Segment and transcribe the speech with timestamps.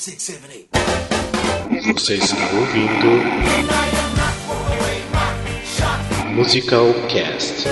[0.00, 0.14] Você
[2.14, 3.20] está ouvindo
[6.34, 7.66] Musical Cast.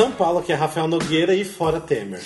[0.00, 2.22] São Paulo, que é Rafael Nogueira e fora Temer.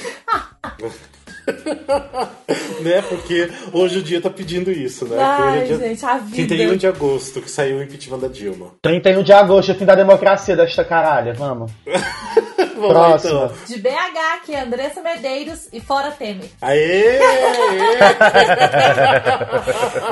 [2.80, 3.02] né?
[3.08, 5.16] Porque hoje o dia tá pedindo isso, né?
[5.18, 6.54] Ai, hoje é dia gente, a vida.
[6.54, 8.76] 31 de agosto, que saiu o impeachment da Dilma.
[8.80, 11.72] 31 de agosto, fim da democracia desta caralha, vamos.
[12.76, 13.44] Vamos lá, Próxima.
[13.44, 13.66] então.
[13.66, 16.50] De BH, que é Andressa Medeiros e fora Temer.
[16.60, 17.20] Aê!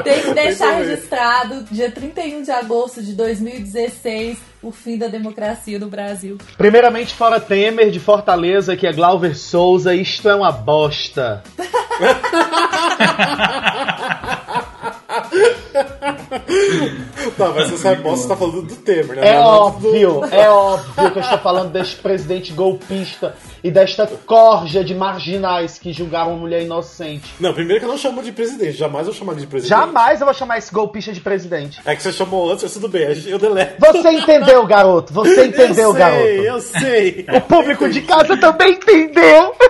[0.05, 5.89] Tem que deixar registrado, dia 31 de agosto de 2016, o fim da democracia no
[5.89, 6.39] Brasil.
[6.57, 11.43] Primeiramente, fora Temer, de Fortaleza, que é Glauber Souza, isto é uma bosta.
[17.37, 19.29] Tá, mas você sabe, você tá falando do Temer, né?
[19.29, 24.85] É Não óbvio, é óbvio que eu estou falando deste presidente golpista e desta corja
[24.85, 27.33] de marginais que julgaram uma mulher inocente.
[27.41, 29.69] Não, primeiro que eu não chamo de presidente, jamais eu chamo de presidente.
[29.69, 31.81] Jamais eu vou chamar esse golpista de presidente.
[31.85, 33.77] É que você chamou antes, mas tudo bem, eu deleto.
[33.81, 35.13] Você entendeu, garoto?
[35.13, 36.27] Você entendeu, eu sei, garoto?
[36.27, 37.27] Eu sei.
[37.33, 39.55] O público de casa também entendeu.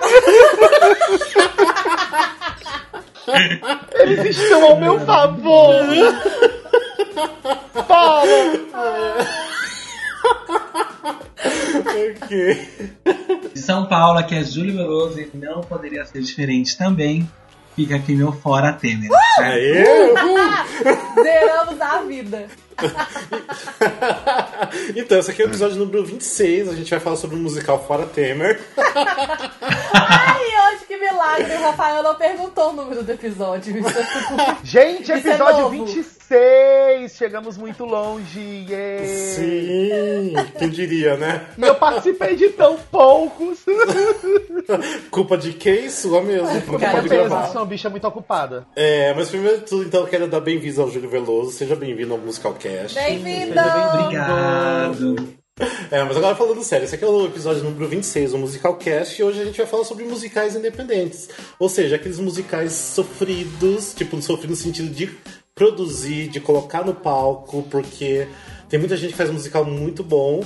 [3.99, 5.75] Eles estão ao meu favor.
[7.87, 9.43] Para.
[12.23, 12.69] Ok.
[13.53, 17.29] De São Paulo, aqui é Júlio Veloso e não poderia ser diferente também.
[17.75, 19.09] Fica aqui meu fora Temer.
[19.39, 19.83] Aê!
[21.23, 22.47] Zeramos a vida.
[24.95, 26.69] então, esse aqui é o episódio número 26.
[26.69, 28.59] A gente vai falar sobre o musical Fora Temer.
[29.93, 31.53] Ai, hoje que milagre.
[31.55, 33.77] O Rafael não perguntou o número do episódio.
[33.77, 35.85] Isso é Gente, Isso é episódio novo.
[35.85, 37.13] 26.
[37.15, 38.65] Chegamos muito longe.
[38.67, 39.05] yeah.
[39.05, 41.45] Sim, quem diria, né?
[41.57, 43.59] E eu participei de tão poucos.
[45.11, 45.89] Culpa de quem?
[45.89, 46.47] Sua mesmo.
[46.47, 47.51] Não Cara, pode gravar.
[47.51, 48.65] Uma bicha muito ocupada.
[48.75, 51.51] É, mas primeiro de tudo, então, eu quero dar bem-vindos ao Júlio Veloso.
[51.51, 53.59] Seja bem-vindo ao Musical Bem-vindo!
[53.59, 55.15] Obrigado.
[55.91, 59.21] É, mas agora falando sério, esse aqui é o episódio número 26 do Musical Cast
[59.21, 61.29] e hoje a gente vai falar sobre musicais independentes.
[61.59, 65.11] Ou seja, aqueles musicais sofridos, tipo, sofrido no sentido de
[65.53, 68.27] produzir, de colocar no palco, porque
[68.69, 70.41] tem muita gente que faz um musical muito bom,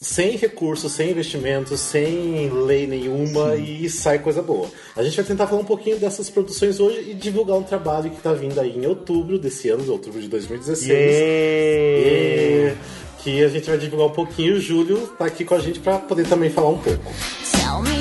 [0.00, 4.70] sem recursos, sem investimentos, sem lei nenhuma e sai coisa boa.
[4.96, 8.20] A gente vai tentar falar um pouquinho dessas produções hoje e divulgar um trabalho que
[8.22, 10.88] tá vindo aí em outubro desse ano, outubro de 2016.
[10.88, 12.74] Yeah.
[12.74, 12.76] E
[13.22, 14.56] que a gente vai divulgar um pouquinho.
[14.56, 17.02] O Júlio tá aqui com a gente para poder também falar um pouco.
[17.52, 17.97] Tell me,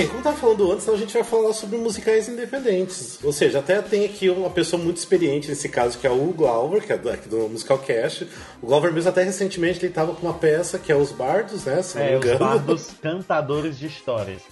[0.00, 3.18] Bem, como eu tava falando antes, então a gente vai falar sobre musicais independentes.
[3.22, 6.82] Ou seja, até tem aqui uma pessoa muito experiente nesse caso, que é o Glauber,
[6.82, 8.26] que é do, aqui do Musical Cast.
[8.62, 11.82] O Glauber mesmo até recentemente ele tava com uma peça que é Os Bardos, né?
[11.82, 12.38] Se não me É, os engano.
[12.38, 14.42] bardos cantadores de histórias.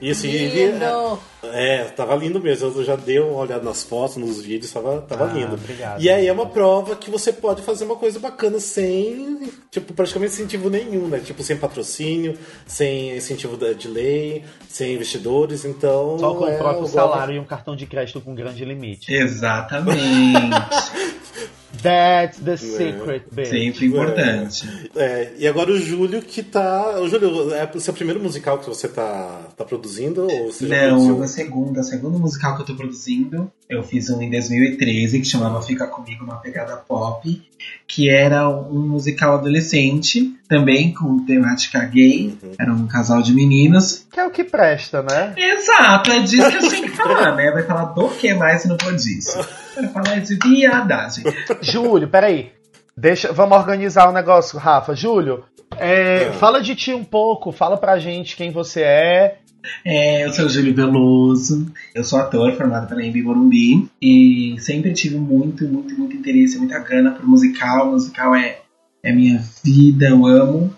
[0.00, 0.72] Isso, e ele.
[0.72, 1.18] Lindo.
[1.44, 2.68] É, tava lindo mesmo.
[2.74, 5.54] Eu já dei uma olhada nas fotos, nos vídeos, tava, tava Ah, lindo.
[5.54, 6.02] obrigado.
[6.02, 10.32] E aí é uma prova que você pode fazer uma coisa bacana sem, tipo, praticamente
[10.34, 11.20] incentivo nenhum, né?
[11.20, 16.18] Tipo, sem patrocínio, sem incentivo da- de lei, sem investidores, então.
[16.18, 19.12] Só com é, o próprio salário e um cartão de crédito com grande limite.
[19.12, 20.00] Exatamente.
[21.84, 23.46] That's the secret, baby.
[23.46, 24.90] Sempre importante.
[24.96, 26.98] É, e agora o Júlio que tá.
[26.98, 30.22] O Júlio, é o seu primeiro musical que você tá, tá produzindo?
[30.26, 31.22] Ou você já Não, produziu?
[31.22, 35.26] a segunda, a segunda musical que eu tô produzindo, eu fiz um em 2013 que
[35.26, 37.42] chamava Fica Comigo uma Pegada Pop,
[37.86, 44.06] que era um musical adolescente, também com temática gay, era um casal de meninos.
[44.10, 45.34] Que é o que presta, né?
[45.36, 47.50] Exato, é disso que a gente tem que falar, né?
[47.50, 49.38] Vai falar do que mais se não for disso.
[49.92, 51.24] Falar de viadagem.
[51.60, 52.52] Júlio, peraí.
[52.96, 54.94] Deixa, vamos organizar o negócio, Rafa.
[54.94, 55.44] Júlio,
[55.78, 59.38] é, fala de ti um pouco, fala pra gente quem você é.
[59.84, 64.92] É, eu sou o Júlio Veloso, eu sou ator formado pela Embi Morumbi e sempre
[64.92, 67.90] tive muito, muito, muito interesse, muita gana por musical.
[67.90, 68.58] Musical é,
[69.02, 70.74] é minha vida, eu amo.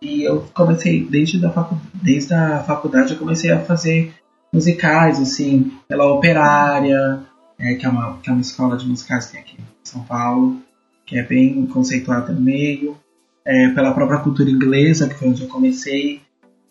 [0.00, 4.14] E eu comecei, desde, da facu, desde a faculdade, eu comecei a fazer
[4.52, 7.20] musicais, assim, pela Operária,
[7.60, 10.02] é, que, é uma, que é uma escola de musicais que tem aqui em São
[10.02, 10.60] Paulo,
[11.06, 12.96] que é bem conceituada no meio.
[13.44, 16.20] É, pela própria cultura inglesa, que foi onde eu comecei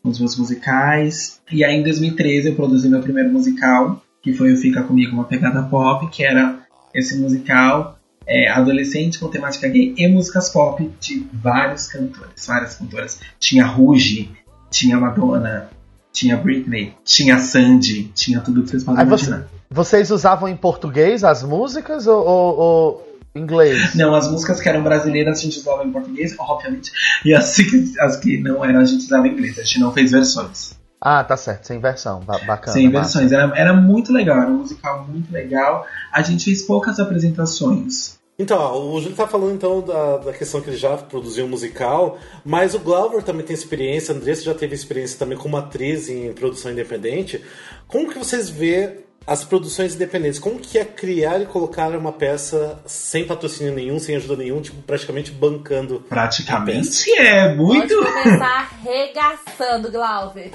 [0.03, 1.41] com os meus musicais.
[1.51, 5.24] E aí em 2013 eu produzi meu primeiro musical, que foi o Fica Comigo Uma
[5.24, 6.59] Pegada Pop, que era
[6.94, 13.19] esse musical é, adolescente com temática gay e músicas pop de vários cantores, várias cantoras.
[13.39, 14.30] Tinha Ruge,
[14.69, 15.69] tinha Madonna,
[16.13, 19.50] tinha Britney, tinha Sandy, tinha tudo que vocês podem Aí você- imaginar.
[19.71, 23.94] Vocês usavam em português as músicas ou, ou- ou inglês?
[23.95, 26.92] Não, as músicas que eram brasileiras a gente usava em português, obviamente,
[27.24, 29.60] e as que, as que não eram a gente usava em inglês.
[29.60, 30.77] A gente não fez versões.
[31.00, 32.19] Ah, tá certo, sem versão.
[32.21, 32.74] Ba- bacana.
[32.74, 33.31] Sem versões.
[33.31, 35.86] Era, era muito legal, era um musical muito legal.
[36.12, 38.18] A gente fez poucas apresentações.
[38.38, 41.50] Então, ó, o Júlio tá falando então da, da questão que ele já produziu um
[41.50, 46.10] musical, mas o Glauber também tem experiência, a Andressa já teve experiência também como atriz
[46.10, 47.44] em produção independente.
[47.88, 50.39] Como que vocês vê as produções independentes?
[50.39, 54.81] Como que é criar e colocar uma peça sem patrocínio nenhum, sem ajuda nenhum, tipo,
[54.81, 56.04] praticamente bancando?
[56.10, 57.95] Praticamente é muito.
[57.95, 60.51] Pode começar arregaçando, Glauber.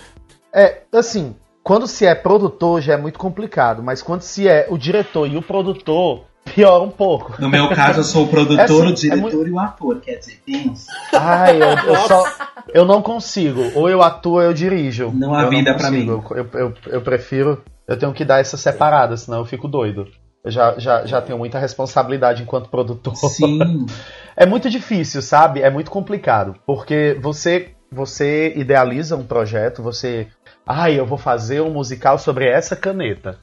[0.53, 4.77] É, assim, quando se é produtor já é muito complicado, mas quando se é o
[4.79, 6.25] diretor e o produtor,
[6.55, 7.41] piora um pouco.
[7.41, 9.59] No meu caso, eu sou o produtor, É assim, o diretor é muito- e o
[9.59, 10.01] ator.
[10.01, 10.87] Quer dizer, tem isso.
[11.13, 12.25] Ai, eu, eu só.
[12.73, 13.71] Eu não consigo.
[13.75, 15.11] Ou eu atuo ou eu dirijo.
[15.15, 16.25] Não há Eu vida pra consigo.
[16.31, 17.63] Eu, eu, eu prefiro.
[17.87, 20.09] Eu tenho que dar essa separada, senão eu fico doido.
[20.43, 23.17] Eu já, já, já tenho muita responsabilidade enquanto produtor.
[23.17, 23.87] Sim.
[24.37, 25.63] É muito difícil, sabe?
[25.63, 26.57] É muito complicado.
[26.67, 30.27] Porque você, você idealiza um projeto, você.
[30.67, 33.39] Ai, eu vou fazer um musical sobre essa caneta.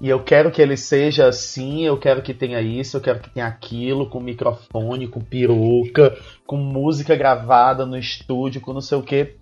[0.00, 3.30] E eu quero que ele seja assim, eu quero que tenha isso, eu quero que
[3.30, 9.02] tenha aquilo, com microfone, com peruca, com música gravada no estúdio, com não sei o
[9.02, 9.36] quê.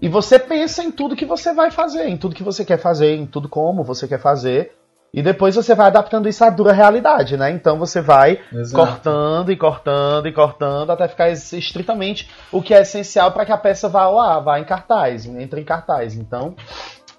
[0.00, 3.16] E você pensa em tudo que você vai fazer, em tudo que você quer fazer,
[3.16, 4.72] em tudo como você quer fazer.
[5.12, 7.50] E depois você vai adaptando isso à dura realidade, né?
[7.50, 8.86] Então você vai Exato.
[8.86, 13.50] cortando e cortando e cortando até ficar es- estritamente o que é essencial para que
[13.50, 16.14] a peça vá ar, vá em cartaz, entre em cartaz.
[16.14, 16.54] Então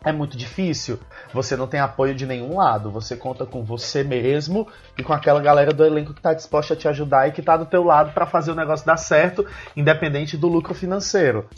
[0.06, 1.00] é muito difícil.
[1.34, 2.92] Você não tem apoio de nenhum lado.
[2.92, 4.68] Você conta com você mesmo
[4.98, 7.58] e com aquela galera do elenco que está disposta a te ajudar e que está
[7.58, 9.46] do teu lado para fazer o negócio dar certo,
[9.76, 11.50] independente do lucro financeiro.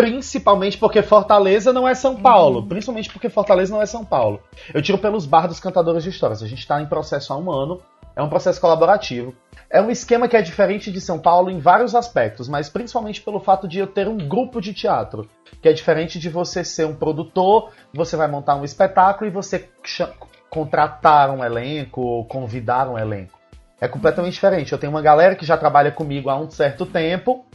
[0.00, 2.66] Principalmente porque Fortaleza não é São Paulo.
[2.66, 4.40] Principalmente porque Fortaleza não é São Paulo.
[4.72, 6.42] Eu tiro pelos bar dos cantadores de histórias.
[6.42, 7.82] A gente está em processo há um ano.
[8.16, 9.34] É um processo colaborativo.
[9.68, 13.38] É um esquema que é diferente de São Paulo em vários aspectos, mas principalmente pelo
[13.40, 15.28] fato de eu ter um grupo de teatro,
[15.62, 19.68] que é diferente de você ser um produtor, você vai montar um espetáculo e você
[20.48, 23.38] contratar um elenco ou convidar um elenco.
[23.80, 24.72] É completamente diferente.
[24.72, 27.46] Eu tenho uma galera que já trabalha comigo há um certo tempo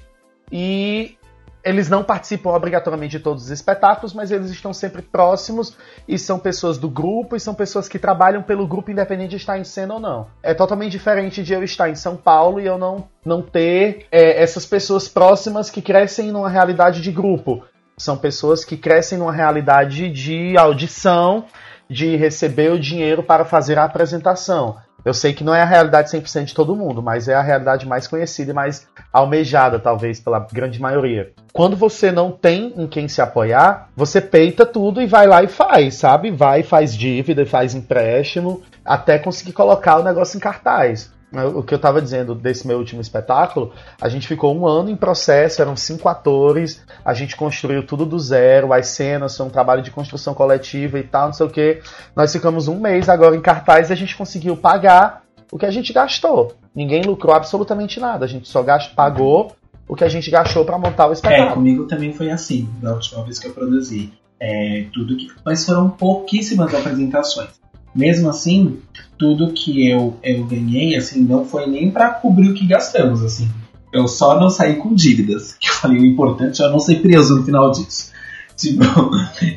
[0.52, 1.18] e
[1.66, 5.76] eles não participam obrigatoriamente de todos os espetáculos, mas eles estão sempre próximos
[6.08, 9.58] e são pessoas do grupo e são pessoas que trabalham pelo grupo independente de estar
[9.58, 10.28] em cena ou não.
[10.44, 14.44] É totalmente diferente de eu estar em São Paulo e eu não, não ter é,
[14.44, 17.66] essas pessoas próximas que crescem numa realidade de grupo.
[17.98, 21.46] São pessoas que crescem numa realidade de audição,
[21.90, 24.78] de receber o dinheiro para fazer a apresentação.
[25.06, 27.88] Eu sei que não é a realidade 100% de todo mundo, mas é a realidade
[27.88, 31.32] mais conhecida e mais almejada, talvez, pela grande maioria.
[31.54, 35.48] Quando você não tem em quem se apoiar, você peita tudo e vai lá e
[35.48, 36.32] faz, sabe?
[36.32, 41.14] Vai, faz dívida, faz empréstimo, até conseguir colocar o negócio em cartaz.
[41.44, 44.96] O que eu tava dizendo desse meu último espetáculo, a gente ficou um ano em
[44.96, 49.82] processo, eram cinco atores, a gente construiu tudo do zero, as cenas foi um trabalho
[49.82, 51.82] de construção coletiva e tal, não sei o que.
[52.16, 55.72] Nós ficamos um mês agora em cartaz e a gente conseguiu pagar o que a
[55.72, 56.54] gente gastou.
[56.74, 59.56] Ninguém lucrou absolutamente nada, a gente só gastou, pagou
[59.88, 61.54] o que a gente gastou para montar o É, espetáculo.
[61.54, 64.12] comigo também foi assim, da última vez que eu produzi.
[64.40, 65.28] É, tudo que...
[65.46, 67.50] Mas foram pouquíssimas apresentações.
[67.96, 68.80] Mesmo assim,
[69.18, 73.50] tudo que eu, eu ganhei, assim, não foi nem pra cobrir o que gastamos, assim.
[73.94, 75.56] Eu só não saí com dívidas.
[75.60, 78.14] Que eu falei, o importante é eu não ser preso no final disso.
[78.58, 78.84] Tipo,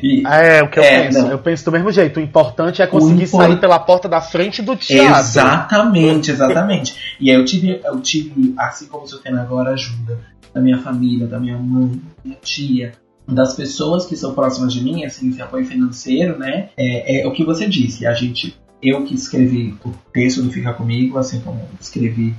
[0.03, 1.19] e, É, o que eu É, penso.
[1.21, 1.31] não.
[1.31, 2.19] Eu penso do mesmo jeito.
[2.19, 5.19] O importante é conseguir impor- sair pela porta da frente do teatro.
[5.19, 6.95] Exatamente, exatamente.
[7.19, 10.19] E aí eu tive, eu tive, assim como eu tenho agora, ajuda
[10.53, 12.91] da minha família, da minha mãe, da minha tia,
[13.33, 16.69] das pessoas que são próximas de mim, assim, esse apoio financeiro, né?
[16.77, 18.05] É, é o que você disse.
[18.05, 22.33] A gente, eu que escrevi o texto do Fica Comigo, assim como escrevi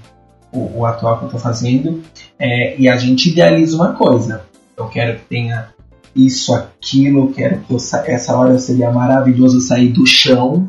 [0.53, 2.03] o, o atual que eu tô fazendo,
[2.39, 4.45] é, e a gente idealiza uma coisa.
[4.77, 5.69] Eu quero que tenha
[6.15, 10.69] isso, aquilo, quero que eu sa- essa hora seria maravilhoso sair do chão.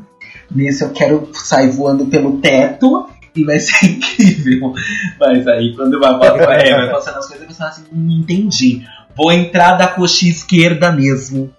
[0.54, 4.74] Nesse eu quero sair voando pelo teto e vai ser incrível.
[5.20, 8.88] Mas aí quando vai, é, vai passando as coisas, você fala assim, não entendi.
[9.16, 11.54] Vou entrar da coxa esquerda mesmo.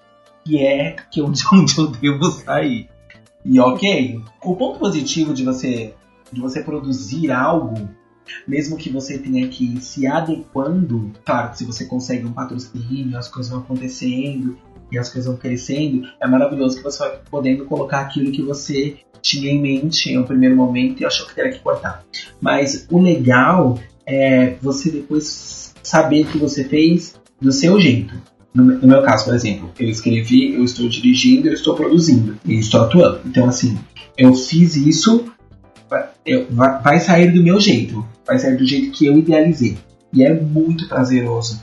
[0.45, 2.89] Que é que é onde, onde eu devo sair.
[3.45, 4.21] E ok.
[4.43, 5.95] O ponto positivo de você,
[6.33, 7.89] de você produzir algo
[8.47, 13.29] mesmo que você tenha que ir se adequando, claro se você consegue um patrocínio, as
[13.29, 14.57] coisas vão acontecendo
[14.91, 18.97] e as coisas vão crescendo, é maravilhoso que você vai podendo colocar aquilo que você
[19.23, 22.05] tinha em mente em um primeiro momento e achou que teria que cortar.
[22.41, 28.15] Mas o legal é você depois saber que você fez do seu jeito.
[28.55, 32.83] No, meu caso, por exemplo, eu escrevi, eu estou dirigindo, eu estou produzindo e estou
[32.83, 33.21] atuando.
[33.25, 33.79] Então, assim,
[34.17, 35.25] eu fiz isso,
[36.83, 39.79] vai sair do meu jeito, vai sair do jeito que eu idealizei.
[40.13, 41.63] E é muito prazeroso.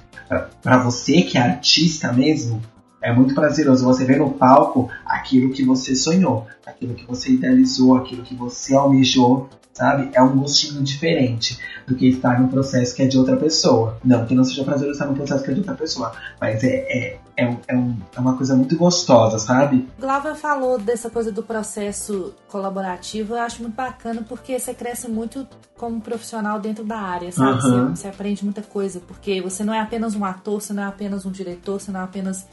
[0.62, 2.62] Para você que é artista mesmo,
[3.02, 7.96] é muito prazeroso você ver no palco aquilo que você sonhou, aquilo que você idealizou,
[7.96, 10.10] aquilo que você almejou, sabe?
[10.14, 13.98] É um gostinho diferente do que estar no processo que é de outra pessoa.
[14.04, 16.68] Não que não seja prazeroso estar no processo que é de outra pessoa, mas é,
[16.68, 19.88] é, é, um- é, um- é uma coisa muito gostosa, sabe?
[19.98, 25.48] Glauber falou dessa coisa do processo colaborativo, eu acho muito bacana porque você cresce muito
[25.78, 27.52] como profissional dentro da área, sabe?
[27.60, 27.94] Aham.
[27.96, 30.88] Você, você aprende muita coisa, porque você não é apenas um ator, você não é
[30.88, 32.46] apenas um diretor, você não é apenas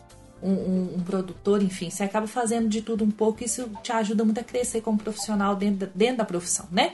[0.42, 4.24] um, um- um produtor, enfim, você acaba fazendo de tudo um pouco isso te ajuda
[4.24, 6.92] muito a crescer como profissional dentro da, dentro da profissão, né?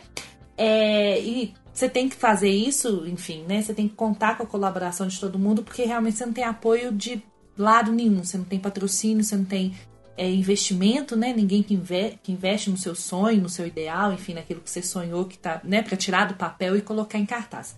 [0.56, 3.62] É, e você tem que fazer isso, enfim, né?
[3.62, 6.44] Você tem que contar com a colaboração de todo mundo, porque realmente você não tem
[6.44, 7.22] apoio de
[7.56, 9.74] lado nenhum, você não tem patrocínio, você não tem
[10.16, 11.32] é, investimento, né?
[11.32, 14.82] Ninguém que, inve- que investe no seu sonho, no seu ideal, enfim, naquilo que você
[14.82, 17.74] sonhou, que tá, né, para tirar do papel e colocar em cartaz.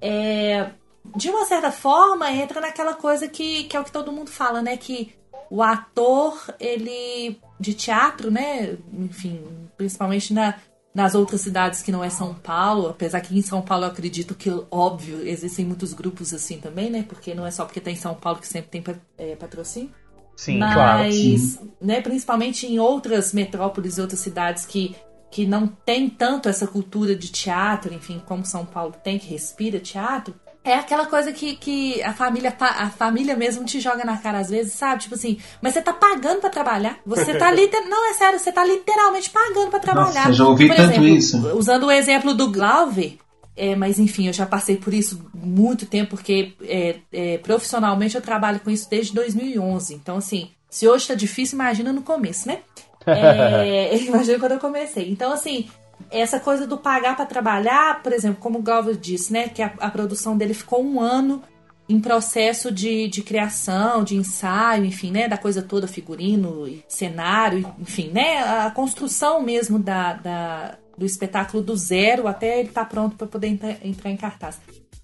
[0.00, 0.70] É,
[1.14, 4.62] de uma certa forma, entra naquela coisa que, que é o que todo mundo fala,
[4.62, 4.76] né?
[4.76, 5.14] Que
[5.50, 8.76] o ator, ele de teatro, né?
[8.92, 9.40] Enfim,
[9.76, 10.54] principalmente na,
[10.94, 14.34] nas outras cidades que não é São Paulo, apesar que em São Paulo eu acredito
[14.34, 17.04] que, óbvio, existem muitos grupos assim também, né?
[17.06, 18.84] Porque não é só porque tá em São Paulo que sempre tem
[19.18, 19.90] é, patrocínio.
[20.36, 21.72] Sim, Mas, claro.
[21.80, 24.94] né, principalmente em outras metrópoles e outras cidades que,
[25.30, 29.80] que não tem tanto essa cultura de teatro, enfim, como São Paulo tem, que respira
[29.80, 30.34] teatro,
[30.70, 34.50] é aquela coisa que, que a família a família mesmo te joga na cara às
[34.50, 35.02] vezes, sabe?
[35.02, 36.98] Tipo assim, mas você tá pagando pra trabalhar.
[37.06, 37.88] Você tá liter...
[37.88, 40.24] não é sério, você tá literalmente pagando pra trabalhar.
[40.26, 41.56] Nossa, já ouvi Por tanto exemplo, isso.
[41.56, 43.18] Usando o exemplo do Glauber,
[43.56, 48.20] é, mas enfim, eu já passei por isso muito tempo, porque é, é, profissionalmente eu
[48.20, 49.94] trabalho com isso desde 2011.
[49.94, 52.58] Então, assim, se hoje tá difícil, imagina no começo, né?
[53.08, 55.08] É, imagina quando eu comecei.
[55.08, 55.68] Então, assim,
[56.10, 59.48] essa coisa do pagar pra trabalhar, por exemplo, como o Glauber disse, né?
[59.48, 61.42] Que a, a produção dele ficou um ano
[61.88, 65.28] em processo de, de criação, de ensaio, enfim, né?
[65.28, 68.38] Da coisa toda, figurino, cenário, enfim, né?
[68.38, 73.48] A construção mesmo da, da- do espetáculo do zero até ele estar pronto para poder
[73.48, 74.58] entrar, entrar em cartaz.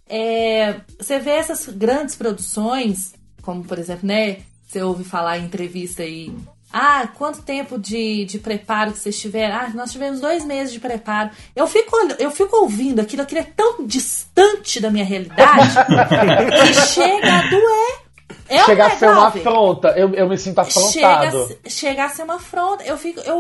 [0.09, 4.39] É, você vê essas grandes produções, como por exemplo, né?
[4.67, 6.35] Você ouve falar em entrevista aí.
[6.73, 9.55] Ah, quanto tempo de, de preparo que vocês tiveram?
[9.57, 11.31] Ah, nós tivemos dois meses de preparo.
[11.55, 15.69] Eu fico, eu fico ouvindo aquilo, aquilo é tão distante da minha realidade
[16.63, 18.03] que chega a doer.
[18.49, 19.89] É Chega a é, ser uma afronta.
[19.97, 21.47] Eu, eu me sinto Chega, a afrontado.
[21.65, 22.83] se- chega a ser uma afronta.
[22.85, 23.21] Eu fico.
[23.21, 23.39] Eu,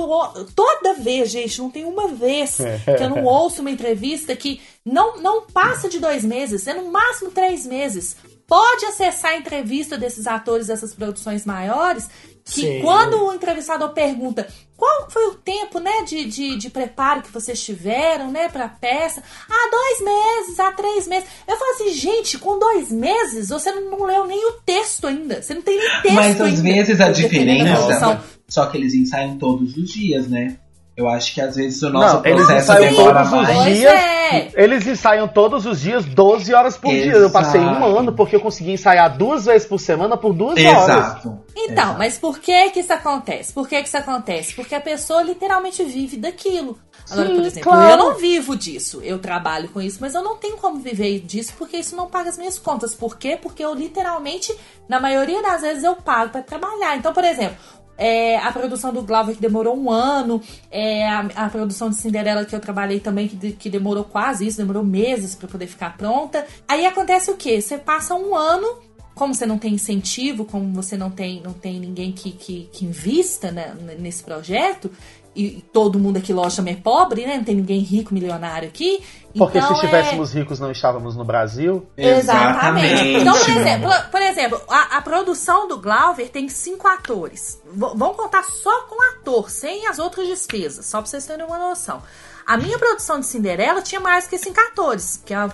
[0.54, 2.56] toda vez, gente, não tem uma vez
[2.96, 6.90] que eu não ouço uma entrevista que não, não passa de dois meses, é no
[6.90, 8.16] máximo três meses.
[8.46, 12.08] Pode acessar a entrevista desses atores dessas produções maiores,
[12.44, 12.80] que Sim.
[12.80, 14.46] quando o entrevistador pergunta
[14.76, 19.22] qual foi o tempo né, de, de, de preparo que vocês tiveram né, pra peça,
[19.48, 21.28] ah, dois meses, ah, três meses.
[21.46, 25.40] Eu falo assim, gente, com dois meses você não, leu nem o texto ainda.
[25.40, 26.62] Você não tem nem texto Mas às ainda.
[26.62, 28.24] vezes a a diferença.
[28.48, 30.58] Só que eles ensaiam todos os dias, né?
[30.94, 33.76] Eu acho que às vezes o nosso Não, eles processo ensaiam demora todos os mais.
[33.78, 33.92] Dias.
[33.94, 34.50] é.
[34.54, 37.12] Eles ensaiam todos os dias 12 horas por dia.
[37.12, 37.98] Eu passei um Exato.
[37.98, 40.84] ano porque eu consegui ensaiar duas vezes por semana por duas horas.
[40.88, 41.38] Exato.
[41.56, 41.98] Então, Exato.
[41.98, 43.52] mas por que que isso acontece?
[43.52, 44.54] Por que que isso acontece?
[44.54, 46.78] Porque a pessoa literalmente vive daquilo.
[47.10, 47.90] Agora, Sim, por exemplo, claro.
[47.90, 49.00] eu não vivo disso.
[49.02, 52.28] Eu trabalho com isso, mas eu não tenho como viver disso porque isso não paga
[52.30, 52.94] as minhas contas.
[52.94, 53.38] Por quê?
[53.40, 54.54] Porque eu literalmente,
[54.88, 56.96] na maioria das vezes, eu pago pra trabalhar.
[56.96, 57.56] Então, por exemplo,
[57.98, 62.44] é, a produção do Glauber que demorou um ano, é, a, a produção de Cinderela
[62.44, 65.96] que eu trabalhei também, que, de- que demorou quase isso, demorou meses pra poder ficar
[65.96, 66.44] pronta.
[66.66, 67.60] Aí acontece o quê?
[67.60, 68.66] Você passa um ano
[69.14, 72.86] como você não tem incentivo, como você não tem, não tem ninguém que, que, que
[72.86, 74.90] invista né, nesse projeto,
[75.34, 77.36] e, todo mundo aqui, lógico, também é pobre, né?
[77.36, 79.02] Não tem ninguém rico, milionário aqui.
[79.36, 81.86] Porque então, se estivéssemos ricos, não estávamos no Brasil.
[81.96, 82.18] É...
[82.18, 82.92] Exatamente.
[82.92, 83.20] Exatamente.
[83.20, 87.60] Então, por exemplo, por exemplo a, a produção do Glauber tem cinco atores.
[87.64, 91.58] V vamos contar só com ator, sem as outras despesas, só pra vocês terem uma
[91.58, 92.02] noção.
[92.44, 95.22] A minha produção de Cinderela tinha mais que cinco atores.
[95.24, 95.50] Que é, a-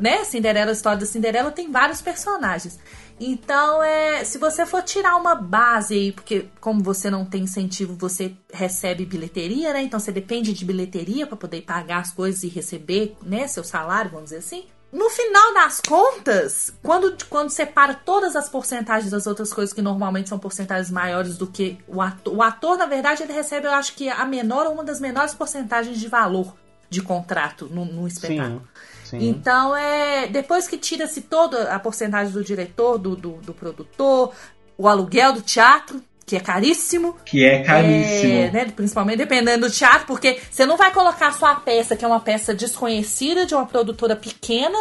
[0.00, 2.78] né, Cinderela, a história da Cinderela tem vários personagens.
[3.18, 7.94] Então, é, se você for tirar uma base aí, porque como você não tem incentivo,
[7.94, 9.82] você recebe bilheteria, né?
[9.82, 14.10] Então você depende de bilheteria para poder pagar as coisas e receber, né, seu salário,
[14.10, 14.66] vamos dizer assim.
[14.92, 20.28] No final das contas, quando, quando separa todas as porcentagens das outras coisas, que normalmente
[20.28, 23.94] são porcentagens maiores do que o ator, o ator, na verdade, ele recebe, eu acho
[23.94, 26.54] que a menor ou uma das menores porcentagens de valor
[26.88, 28.60] de contrato no, espetáculo.
[28.60, 28.95] Sim.
[29.14, 34.32] Então, é depois que tira-se toda a porcentagem do diretor, do, do, do produtor,
[34.76, 37.16] o aluguel do teatro, que é caríssimo.
[37.24, 38.32] Que é caríssimo.
[38.32, 42.08] É, né, principalmente dependendo do teatro, porque você não vai colocar sua peça, que é
[42.08, 44.76] uma peça desconhecida de uma produtora pequena,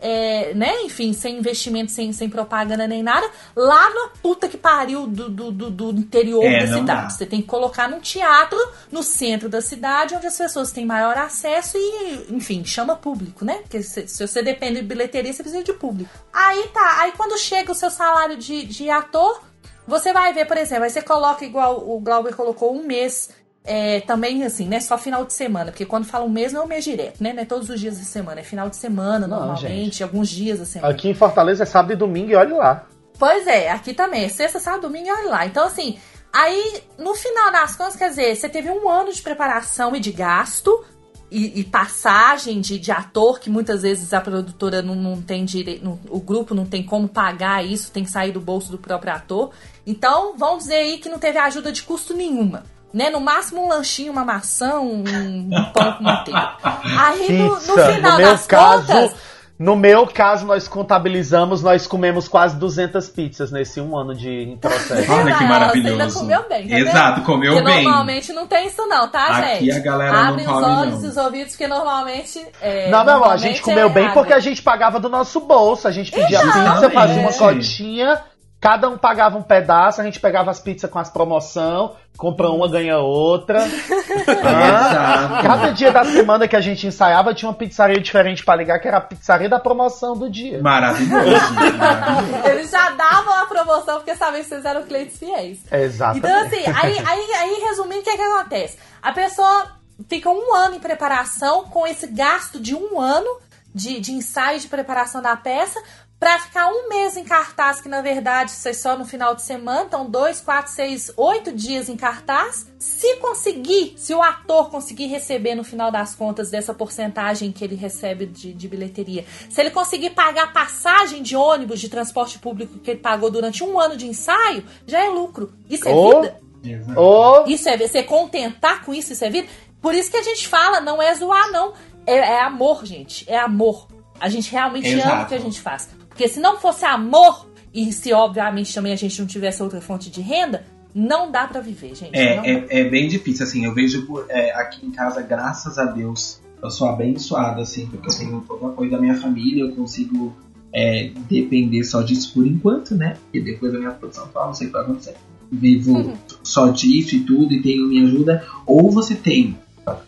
[0.00, 5.06] é, né, enfim, sem investimento, sem, sem propaganda nem nada, lá na puta que pariu
[5.06, 6.84] do, do, do- do interior É, da cidade.
[6.84, 7.10] dá.
[7.10, 8.58] Você tem que colocar num teatro
[8.92, 13.58] no centro da cidade, onde as pessoas têm maior acesso e, enfim, chama público, né?
[13.62, 16.10] Porque se, se você depende de bilheteria, você precisa de público.
[16.32, 19.42] Aí tá, aí quando chega o seu salário de, de ator,
[19.86, 23.30] você vai ver, por exemplo, aí você coloca igual o Glauber colocou um mês.
[23.68, 24.80] É, também, assim, né?
[24.80, 25.70] Só final de semana.
[25.70, 27.34] Porque quando fala um mês, não é um mês direto, né?
[27.34, 28.40] Não é todos os dias da semana.
[28.40, 30.02] É final de semana, Não, normalmente.
[30.02, 30.92] Alguns dias da semana.
[30.92, 32.86] Aqui em Fortaleza é sábado e domingo e olha lá.
[33.18, 34.24] Pois é, aqui também.
[34.24, 35.46] É sexta, sábado, domingo e olha lá.
[35.46, 35.98] Então, assim,
[36.32, 40.12] aí, no final das contas, quer dizer, você teve um ano de preparação e de
[40.12, 40.84] gasto.
[41.30, 46.00] E, e passagem de, de ator, que muitas vezes a produtora não, não tem direito,
[46.08, 49.50] o grupo não tem como pagar isso, tem que sair do bolso do próprio ator.
[49.86, 52.64] Então, vamos dizer aí que não teve ajuda de custo nenhuma.
[52.92, 53.10] Né?
[53.10, 56.54] No máximo um lanchinho, uma maçã, um, um pão com manteiga.
[56.98, 59.14] Aí, no, no final no meu das caso, contas,
[59.58, 65.10] no meu caso, nós contabilizamos, nós comemos quase 200 pizzas nesse um ano de processo.
[65.10, 65.96] Olha que Não, maravilhoso.
[65.96, 66.88] Você ainda comeu bem, tá vendo?
[66.88, 67.84] Exato, comeu porque bem.
[67.84, 69.72] normalmente não tem isso não, tá, Aqui gente?
[69.72, 71.04] a galera não Abre os come, olhos não.
[71.04, 72.46] e os ouvidos, porque normalmente...
[72.62, 75.40] É, Não, meu amor, a gente comeu é bem porque a gente pagava do nosso
[75.40, 75.88] bolso.
[75.88, 76.74] A gente pedia Exatamente.
[76.74, 78.20] pizza, fazia uma cotinha,
[78.60, 82.68] cada um pagava um pedaço, a gente pegava as pizzas com as promoção, compra uma,
[82.68, 83.60] ganha outra.
[83.62, 85.42] Ah, Exato.
[85.42, 88.88] cada dia da semana que a gente ensaiava tinha uma pizzaria diferente pra ligar, que
[88.88, 90.60] era a pizzaria da promoção do dia.
[90.60, 91.54] Maravilhoso.
[91.54, 92.46] maravilhoso.
[92.50, 95.60] Eles já davam a promoção porque sabiam que vocês eram clientes fiéis.
[95.70, 96.26] Exatamente.
[96.26, 98.78] Então, assim, aí, aí, aí resumindo, o que é que acontece?
[99.00, 99.72] A pessoa
[100.08, 103.38] fica um ano em preparação, com esse gasto de um ano
[103.74, 105.80] de, de ensaio de preparação da peça,
[106.18, 109.42] pra ficar um mês em cartaz, que na verdade isso é só no final de
[109.42, 112.66] semana, então dois, quatro, seis, oito dias em cartaz.
[112.78, 117.76] Se conseguir, se o ator conseguir receber no final das contas dessa porcentagem que ele
[117.76, 122.78] recebe de, de bilheteria, se ele conseguir pagar a passagem de ônibus de transporte público
[122.78, 125.52] que ele pagou durante um ano de ensaio, já é lucro.
[125.70, 126.20] Isso é Oh.
[126.20, 127.00] vida.
[127.00, 129.46] Ô, Isso é você contentar com isso, isso é vida.
[129.80, 131.72] Por isso que a gente fala, não é zoar, não.
[132.04, 133.24] É, é amor, gente.
[133.30, 133.86] É amor.
[134.20, 135.22] A gente realmente ama Exato.
[135.22, 135.88] o que a gente faz.
[136.18, 140.10] Porque se não fosse amor, e se obviamente também a gente não tivesse outra fonte
[140.10, 142.10] de renda, não dá pra viver, gente.
[142.12, 143.64] É, é, é bem difícil, assim.
[143.64, 148.18] Eu vejo é, aqui em casa, graças a Deus, eu sou abençoado, assim, porque eu
[148.18, 150.36] tenho todo o apoio da minha família, eu consigo
[150.72, 153.16] é, depender só disso por enquanto, né?
[153.22, 155.14] Porque depois da minha produção fala, não sei o que vai acontecer.
[155.52, 158.44] Vivo só disso e tudo e tenho minha ajuda.
[158.66, 159.56] Ou você tem,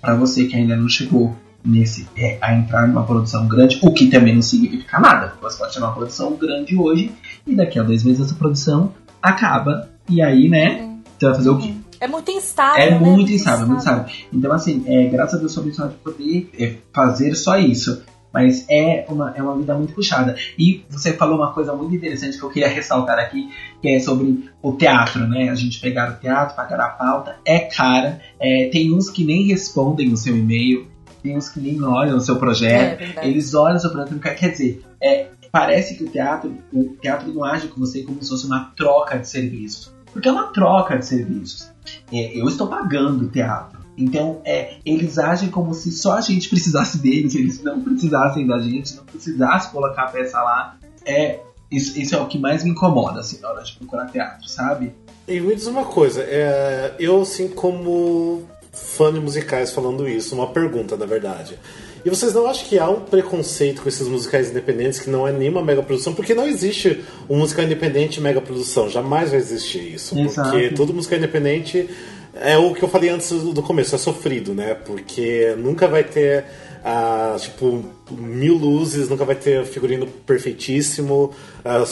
[0.00, 4.08] pra você que ainda não chegou nesse é, a entrar numa produção grande, o que
[4.08, 5.34] também não significa nada.
[5.42, 7.12] Você pode ter uma produção grande hoje
[7.46, 8.92] e daqui a dois meses essa produção
[9.22, 9.88] acaba.
[10.08, 10.96] E aí, né?
[11.18, 11.74] Você vai fazer o quê?
[12.00, 12.82] É muito instável.
[12.82, 12.98] É né?
[12.98, 14.06] muito instável, muito instável.
[14.32, 18.02] Então, assim, é, graças a Deus sou abençoado de poder é, fazer só isso.
[18.32, 20.36] Mas é uma, é uma vida muito puxada.
[20.56, 23.50] E você falou uma coisa muito interessante que eu queria ressaltar aqui,
[23.82, 25.50] que é sobre o teatro, né?
[25.50, 28.20] A gente pegar o teatro, pagar a pauta, é cara.
[28.38, 30.86] É, tem uns que nem respondem o seu e-mail,
[31.20, 32.98] tem uns que nem olham o seu É, projeto.
[32.98, 33.28] verdade.
[33.28, 36.96] Eles olham o seu projeto, não quer quer dizer, é, parece que o teatro, o
[37.00, 39.94] teatro não age com você como se fosse uma troca de serviço.
[40.12, 41.70] Porque é uma troca de serviços.
[42.12, 43.78] É, eu estou pagando o teatro.
[43.96, 48.58] Então, é, eles agem como se só a gente precisasse deles, eles não precisassem da
[48.58, 50.76] gente, não precisasse colocar a peça lá.
[51.04, 51.38] É,
[51.70, 54.94] isso, isso é o que mais me incomoda, assim, na hora de procurar teatro, sabe?
[55.28, 60.46] E me diz uma coisa, é, eu assim como fã de musicais falando isso, uma
[60.48, 61.58] pergunta na verdade.
[62.04, 65.32] E vocês não acham que há um preconceito com esses musicais independentes que não é
[65.32, 66.14] nenhuma mega produção?
[66.14, 70.18] Porque não existe um musical independente e mega produção, jamais vai existir isso.
[70.18, 70.50] Exato.
[70.50, 71.90] Porque todo musical independente
[72.34, 74.72] é o que eu falei antes do começo, é sofrido, né?
[74.74, 76.44] Porque nunca vai ter
[76.82, 81.32] ah, tipo mil luzes, nunca vai ter figurino perfeitíssimo,
[81.64, 81.84] ah,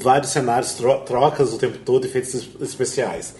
[0.00, 3.34] vários cenários, tro- trocas o tempo todo, efeitos es- especiais.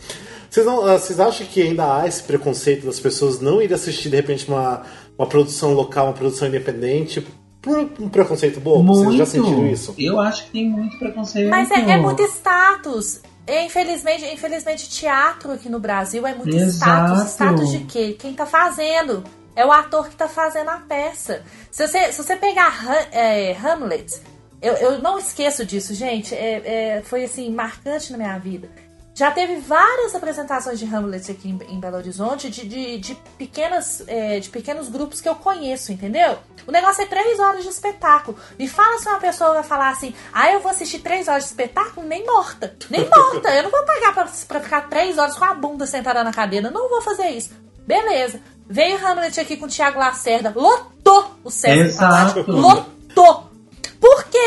[0.50, 4.08] Vocês, não, ah, vocês acham que ainda há esse preconceito das pessoas não irem assistir
[4.08, 4.82] de repente uma,
[5.18, 7.26] uma produção local, uma produção independente,
[7.60, 8.94] por um preconceito bobo?
[8.94, 9.94] Vocês já sentiram isso?
[9.98, 11.48] Eu acho que tem muito preconceito.
[11.48, 13.20] Mas é, é muito status.
[13.46, 17.14] É, Infelizmente, infelizmente, teatro aqui no Brasil é muito Exato.
[17.14, 17.30] status.
[17.32, 18.16] Status de quê?
[18.18, 19.24] Quem tá fazendo?
[19.56, 21.42] É o ator que tá fazendo a peça.
[21.70, 24.20] Se você, se você pegar é, Hamlet,
[24.60, 26.34] eu, eu não esqueço disso, gente.
[26.34, 28.68] É, é, foi assim, marcante na minha vida.
[29.18, 34.04] Já teve várias apresentações de Hamlet aqui em, em Belo Horizonte, de, de, de pequenas,
[34.06, 36.38] é, de pequenos grupos que eu conheço, entendeu?
[36.64, 38.38] O negócio é três horas de espetáculo.
[38.56, 41.48] Me fala se uma pessoa vai falar assim, ah, eu vou assistir três horas de
[41.48, 42.76] espetáculo, nem morta.
[42.88, 43.48] Nem morta.
[43.48, 46.70] Eu não vou pagar pra, pra ficar três horas com a bunda sentada na cadeira.
[46.70, 47.50] Não vou fazer isso.
[47.84, 48.40] Beleza.
[48.68, 52.44] Veio Hamlet aqui com o Thiago Lacerda, lotou o Sesc Exato.
[52.46, 53.47] Lotou.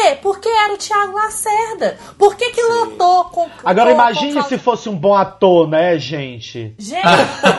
[0.02, 0.18] Por quê?
[0.22, 1.98] Porque era o Thiago Lacerda.
[2.18, 3.48] Por que que lotou com...
[3.64, 6.74] Agora com- imagine com- se fosse um bom ator, né, gente?
[6.78, 7.06] Gente,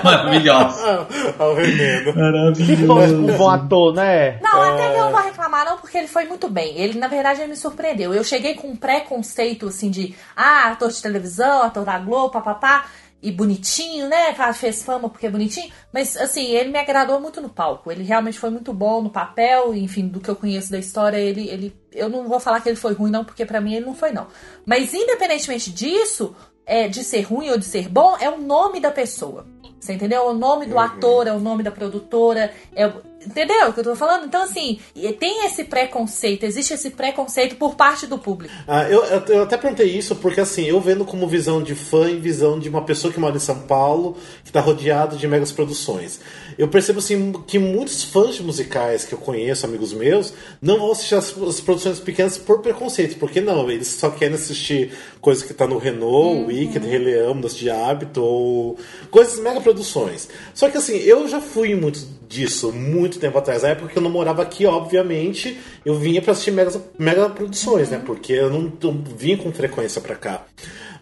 [0.04, 1.06] Maravilhosa.
[1.38, 2.56] Ah, o remendo.
[2.56, 4.38] Se fosse um bom ator, né?
[4.42, 6.76] Não, até que eu não vou reclamar não, porque ele foi muito bem.
[6.78, 8.12] Ele, na verdade, ele me surpreendeu.
[8.14, 10.14] Eu cheguei com um preconceito, assim, de...
[10.36, 12.84] Ah, ator de televisão, ator da Globo, papapá.
[13.22, 14.32] E bonitinho, né?
[14.32, 15.70] Cara, fez fama porque é bonitinho.
[15.92, 17.92] Mas, assim, ele me agradou muito no palco.
[17.92, 19.72] Ele realmente foi muito bom no papel.
[19.74, 21.48] Enfim, do que eu conheço da história, ele...
[21.48, 23.94] ele eu não vou falar que ele foi ruim, não, porque pra mim ele não
[23.94, 24.26] foi, não.
[24.66, 26.34] Mas, independentemente disso,
[26.66, 29.46] é, de ser ruim ou de ser bom, é o nome da pessoa.
[29.78, 30.22] Você entendeu?
[30.22, 33.80] É o nome do ator, é o nome da produtora, é o- Entendeu o que
[33.80, 34.26] eu tô falando?
[34.26, 34.78] Então, assim,
[35.18, 38.52] tem esse preconceito, existe esse preconceito por parte do público.
[38.66, 42.16] Ah, eu, eu- até perguntei isso porque, assim, eu vendo como visão de fã e
[42.18, 46.20] visão de uma pessoa que mora em São Paulo, que está rodeado de megas produções.
[46.58, 50.92] Eu percebo, assim, que muitos fãs de musicais que eu conheço, amigos meus, não vão
[50.92, 53.16] assistir as, as produções pequenas por preconceito.
[53.18, 57.70] Porque não, eles só querem assistir coisas que tá no Renault, Wicked, Rei Leão, de
[57.70, 58.76] Hábito, ou
[59.10, 60.28] coisas mega produções.
[60.54, 62.00] Só que, assim, eu já fui em muito
[62.32, 63.62] disso, muito tempo atrás.
[63.62, 67.90] Na época que eu não morava aqui, obviamente, eu vinha pra assistir mega, mega produções,
[67.90, 68.00] né?
[68.04, 70.46] Porque eu não, não com frequência pra cá.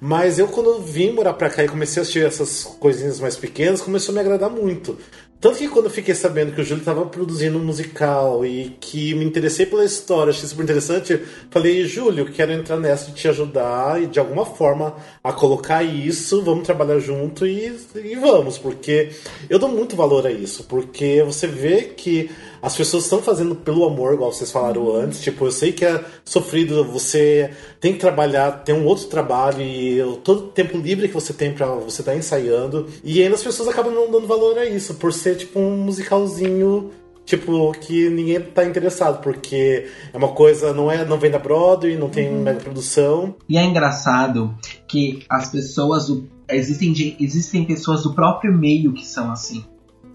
[0.00, 3.80] Mas eu, quando vim morar pra cá e comecei a assistir essas coisinhas mais pequenas,
[3.80, 4.98] começou a me agradar muito.
[5.40, 9.14] Tanto que quando eu fiquei sabendo que o Júlio estava produzindo um musical e que
[9.14, 11.18] me interessei pela história, achei super interessante,
[11.50, 16.42] falei, Júlio, quero entrar nessa e te ajudar e de alguma forma a colocar isso,
[16.42, 19.12] vamos trabalhar junto e, e vamos, porque
[19.48, 22.30] eu dou muito valor a isso, porque você vê que
[22.62, 25.20] as pessoas estão fazendo pelo amor, igual vocês falaram antes.
[25.20, 27.50] Tipo, eu sei que é sofrido, você
[27.80, 31.52] tem que trabalhar, tem um outro trabalho e todo o tempo livre que você tem
[31.52, 32.86] pra você estar ensaiando.
[33.02, 36.90] E ainda as pessoas acabam não dando valor a isso, por ser tipo um musicalzinho.
[37.24, 41.96] Tipo, que ninguém tá interessado, porque é uma coisa, não é não vem da Broadway,
[41.96, 43.36] não tem mega produção.
[43.48, 44.54] E é engraçado
[44.88, 46.08] que as pessoas.
[46.48, 49.64] Existem, existem pessoas do próprio meio que são assim.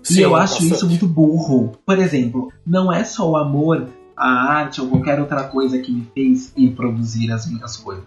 [0.03, 0.73] Sim, e eu acho bastante.
[0.73, 1.71] isso muito burro.
[1.85, 6.07] Por exemplo, não é só o amor à arte ou qualquer outra coisa que me
[6.13, 8.05] fez ir produzir as minhas coisas.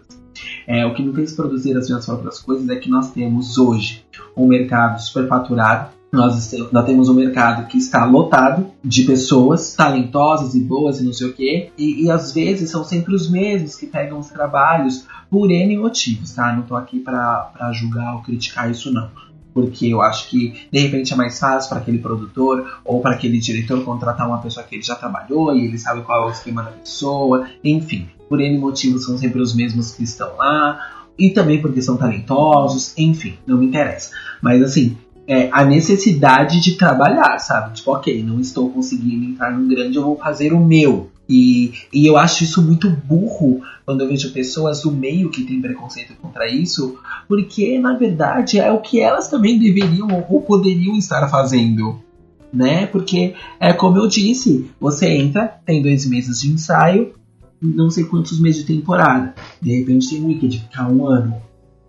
[0.65, 4.05] É, o que me fez produzir as minhas próprias coisas é que nós temos hoje
[4.35, 5.89] um mercado superfaturado.
[6.11, 11.13] Nós, nós temos um mercado que está lotado de pessoas talentosas e boas e não
[11.13, 11.71] sei o quê.
[11.77, 16.31] E, e às vezes são sempre os mesmos que pegam os trabalhos por N motivos,
[16.31, 16.51] tá?
[16.55, 19.09] Não tô aqui pra julgar ou criticar isso, não
[19.53, 23.39] porque eu acho que de repente é mais fácil para aquele produtor ou para aquele
[23.39, 26.63] diretor contratar uma pessoa que ele já trabalhou e ele sabe qual é o esquema
[26.63, 31.61] da pessoa, enfim, por N motivos são sempre os mesmos que estão lá e também
[31.61, 34.11] porque são talentosos, enfim, não me interessa.
[34.41, 34.97] Mas assim,
[35.29, 37.75] é a necessidade de trabalhar, sabe?
[37.75, 41.11] Tipo, ok, não estou conseguindo entrar no grande, eu vou fazer o meu.
[41.29, 45.61] E, e eu acho isso muito burro quando eu vejo pessoas do meio que têm
[45.61, 51.27] preconceito contra isso, porque na verdade é o que elas também deveriam ou poderiam estar
[51.29, 52.01] fazendo,
[52.51, 52.87] né?
[52.87, 57.13] Porque é como eu disse, você entra, tem dois meses de ensaio,
[57.61, 61.35] não sei quantos meses de temporada, de repente tem Wicked ficar um ano,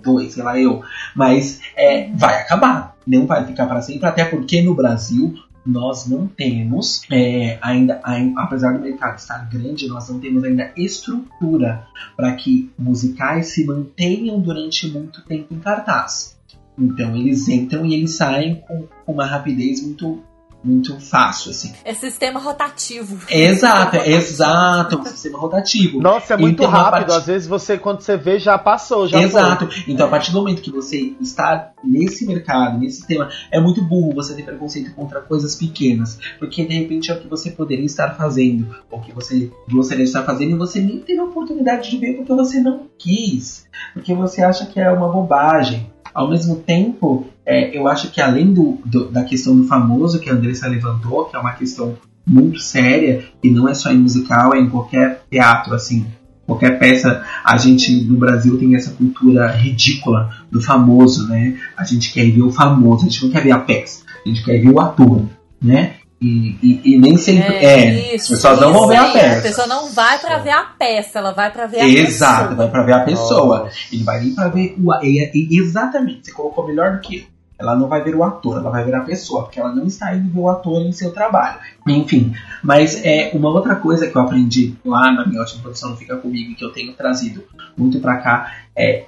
[0.03, 0.83] dois, sei lá eu,
[1.17, 5.35] mas é, vai acabar, não vai ficar para sempre, até porque no Brasil
[5.67, 10.73] nós não temos é, ainda, ai- apesar do mercado estar grande, nós não temos ainda
[10.77, 16.39] estrutura para que musicais se mantenham durante muito tempo em cartaz.
[16.79, 20.23] Então eles entram e eles saem com uma rapidez muito
[20.63, 21.73] muito fácil assim.
[21.85, 23.19] É sistema rotativo.
[23.29, 26.01] Exato, é exato, um sistema rotativo.
[26.01, 27.07] Nossa, é muito Então, rápido.
[27.07, 29.67] partir- Às vezes você, quando você vê, já passou, já Exato.
[29.71, 29.85] foi.
[29.89, 34.13] Então, a partir do momento que você está nesse mercado, nesse tema, é muito burro
[34.15, 38.15] você ter preconceito contra coisas pequenas, porque de repente é o que você poderia estar
[38.17, 41.97] fazendo, ou que você gostaria de estar fazendo e você nem teve a oportunidade de
[41.99, 45.91] ver porque você não quis, porque você acha que é uma bobagem.
[46.15, 50.29] Ao mesmo tempo, é, eu acho que além do, do- da questão do famoso que
[50.31, 51.95] a Andressa levantou, que é uma questão
[52.27, 56.07] muito séria, e não é só em musical, é em qualquer teatro, assim,
[56.47, 61.57] qualquer peça, a gente no Brasil tem essa cultura ridícula do famoso, né?
[61.77, 64.45] A gente quer ver o famoso, a gente não quer ver a peça, a gente
[64.45, 65.23] quer ver o ator,
[65.63, 65.95] né?
[66.23, 69.39] E, e- e nem sempre é, as pessoas não vão ver a peça.
[69.39, 72.57] A pessoa não vai pra ver a peça, ela vai pra ver a Exato, pessoa.
[72.57, 73.59] vai pra ver a pessoa.
[73.61, 73.77] Nossa.
[73.91, 74.93] Ele vai nem pra ver o.
[75.03, 77.25] e- e- Exatamente, você colocou melhor do que eu.
[77.59, 80.15] Ela não vai ver o ator, ela vai ver a pessoa, porque ela não está
[80.15, 81.59] indo ver o ator em seu trabalho.
[81.87, 85.97] Enfim, mas é uma outra coisa que eu aprendi lá na minha última produção, não
[85.97, 87.45] fica comigo, que eu tenho trazido
[87.77, 89.05] muito pra cá, é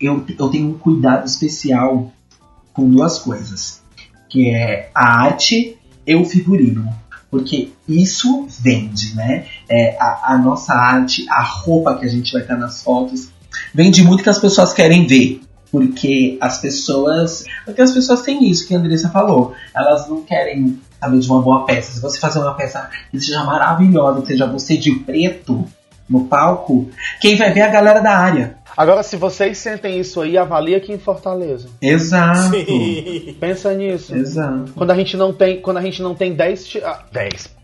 [0.00, 2.10] eu, eu tenho um cuidado especial
[2.72, 3.82] com duas coisas,
[4.30, 5.76] que é a arte
[6.12, 6.88] e o figurino.
[7.30, 9.46] Porque isso vende, né?
[9.68, 13.28] É, a, a nossa arte, a roupa que a gente vai estar nas fotos,
[13.72, 15.40] vende muito que as pessoas querem ver.
[15.70, 17.44] Porque as pessoas.
[17.64, 19.54] Porque as pessoas têm isso que a Andressa falou.
[19.72, 21.92] Elas não querem saber de uma boa peça.
[21.92, 25.64] Se você fazer uma peça que seja maravilhosa, que seja você de preto
[26.08, 28.56] no palco, quem vai ver é a galera da área.
[28.76, 31.68] Agora, se vocês sentem isso aí, avalia aqui em Fortaleza.
[31.82, 32.50] Exato.
[32.50, 33.36] Sim.
[33.38, 34.14] Pensa nisso.
[34.14, 34.72] Exato.
[34.74, 36.82] Quando a gente não tem, quando a gente não tem 10 te...
[36.84, 37.56] ah, 10.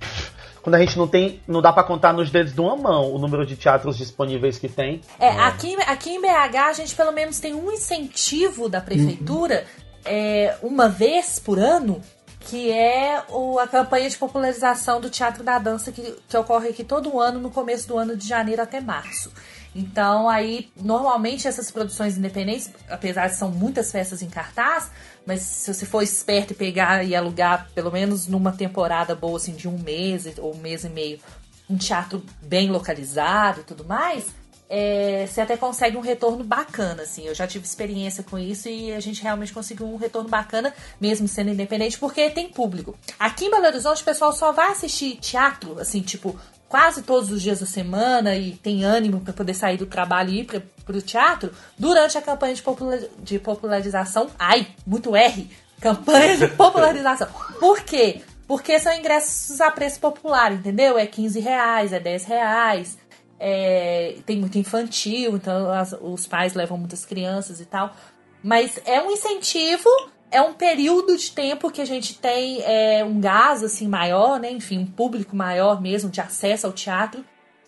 [0.62, 3.18] Quando a gente não tem, não dá pra contar nos dedos de uma mão o
[3.18, 5.00] número de teatros disponíveis que tem.
[5.20, 9.64] É, aqui, aqui em BH a gente pelo menos tem um incentivo da prefeitura
[10.04, 12.00] é, uma vez por ano,
[12.40, 16.82] que é o- a campanha de popularização do Teatro da Dança que, que ocorre aqui
[16.84, 19.30] todo ano, no começo do ano de janeiro até março.
[19.76, 24.90] Então, aí, normalmente essas produções independentes, apesar de são muitas festas em cartaz,
[25.26, 29.52] mas se você for esperto e pegar e alugar, pelo menos numa temporada boa, assim,
[29.52, 31.20] de um mês ou um mês e meio,
[31.68, 34.28] um teatro bem localizado e tudo mais,
[34.66, 37.26] é, você até consegue um retorno bacana, assim.
[37.26, 41.28] Eu já tive experiência com isso e a gente realmente conseguiu um retorno bacana, mesmo
[41.28, 42.96] sendo independente, porque tem público.
[43.18, 47.40] Aqui em Belo Horizonte, o pessoal só vai assistir teatro, assim, tipo, quase todos os
[47.42, 51.02] dias da semana e tem ânimo para poder sair do trabalho e ir para pro
[51.02, 54.28] teatro durante a campanha de, popular- de popularização.
[54.38, 55.50] Ai, muito R!
[55.80, 57.28] Campanha de popularização.
[57.58, 58.22] Por quê?
[58.46, 60.96] Porque são ingressos a preço popular, entendeu?
[60.96, 62.98] É 15 reais, é 10 reais.
[63.38, 67.94] é, tem muito infantil, então as- os pais levam muitas crianças e tal.
[68.42, 69.90] Mas é um incentivo,
[70.30, 74.50] é um período de tempo que a gente tem é, um gás assim maior, né?
[74.50, 77.24] Enfim, um público maior mesmo de acesso ao teatro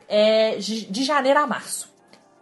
[0.08, 1.88] é, de janeiro a março.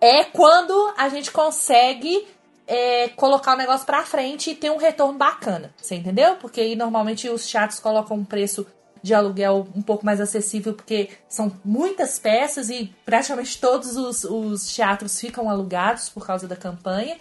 [0.00, 2.26] É quando a gente consegue
[2.66, 5.72] é, colocar o negócio pra frente e ter um retorno bacana.
[5.76, 6.36] Você entendeu?
[6.36, 8.66] Porque aí normalmente os teatros colocam um preço
[9.02, 14.74] de aluguel um pouco mais acessível, porque são muitas peças e praticamente todos os, os
[14.74, 17.16] teatros ficam alugados por causa da campanha.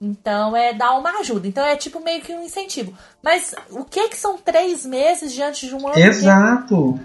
[0.00, 1.48] Então é dar uma ajuda.
[1.48, 2.92] Então é tipo meio que um incentivo.
[3.22, 5.98] Mas o que que são três meses diante de um ano?
[5.98, 6.98] Exato.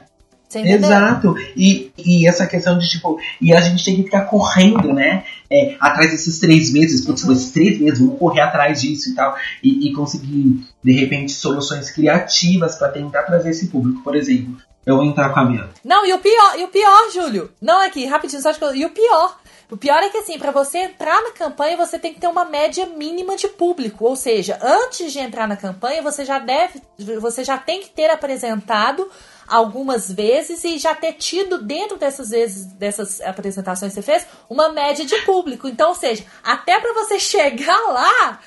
[0.55, 1.35] Exato.
[1.57, 5.23] E, e essa questão de tipo, e a gente tem que ficar correndo, né?
[5.49, 9.35] É, atrás desses três meses, putz, esses três meses, vamos correr atrás disso e tal.
[9.63, 14.03] E, e conseguir, de repente, soluções criativas para tentar trazer esse público.
[14.03, 15.69] Por exemplo, eu vou entrar com a minha.
[15.83, 17.49] Não, e o pior, e o pior, Júlio.
[17.61, 19.39] Não aqui, rapidinho, só de E o pior.
[19.73, 22.45] O pior é que assim, pra você entrar na campanha, você tem que ter uma
[22.45, 24.05] média mínima de público.
[24.05, 26.79] Ou seja, antes de entrar na campanha, você já deve.
[27.19, 29.09] Você já tem que ter apresentado
[29.47, 34.69] algumas vezes e já ter tido dentro dessas vezes, dessas apresentações que você fez, uma
[34.69, 35.67] média de público.
[35.67, 38.39] Então, ou seja, até pra você chegar lá,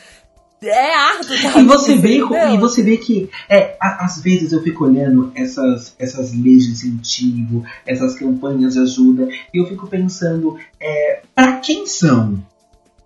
[0.62, 1.36] é árduo.
[1.52, 1.60] tá?
[1.60, 2.54] E você vê, Entendeu?
[2.54, 7.64] e você vê que é, às vezes eu fico olhando essas, essas leis de incentivo,
[7.86, 12.42] essas campanhas de ajuda, e eu fico pensando, é, para quem são?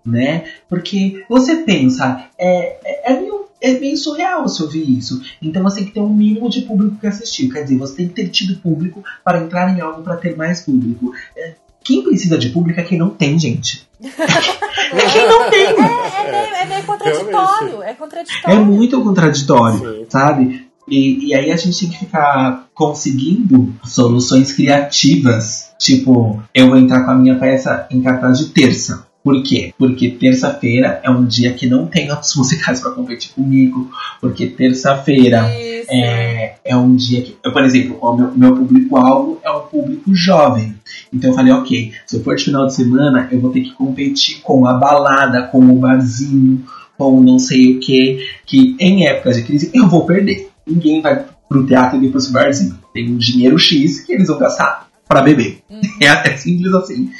[0.03, 0.45] Né?
[0.67, 5.21] Porque você pensa, é, é, é meio, é meio surreal se ouvir isso.
[5.39, 7.51] Então você tem que ter um mínimo de público que assistiu.
[7.51, 10.61] Quer dizer, você tem que ter tido público para entrar em algo para ter mais
[10.61, 11.13] público.
[11.37, 13.87] É, quem precisa de público é quem não tem, gente.
[13.99, 15.65] quem não tem.
[15.67, 17.83] É meio, é meio contraditório.
[17.83, 18.65] É É contraditório.
[18.65, 20.05] muito contraditório, Sim.
[20.09, 20.67] sabe?
[20.87, 25.71] E, e aí a gente tem que ficar conseguindo soluções criativas.
[25.79, 29.07] Tipo, eu vou entrar com a minha peça em cartaz de terça.
[29.23, 29.73] Por quê?
[29.77, 33.89] Porque terça-feira é um dia que não tem outros musicais para competir comigo.
[34.19, 35.47] Porque terça-feira
[35.89, 37.37] é, é um dia que.
[37.43, 40.75] Eu, por exemplo, o meu, meu público-alvo é um público jovem.
[41.13, 43.73] Então eu falei, ok, se eu for de final de semana, eu vou ter que
[43.73, 46.63] competir com a balada, com o barzinho,
[46.97, 50.49] com não sei o que, que em épocas de crise eu vou perder.
[50.65, 52.77] Ninguém vai pro teatro e depois pro barzinho.
[52.93, 55.59] Tem um dinheiro X que eles vão gastar pra beber.
[56.01, 57.11] É até simples assim.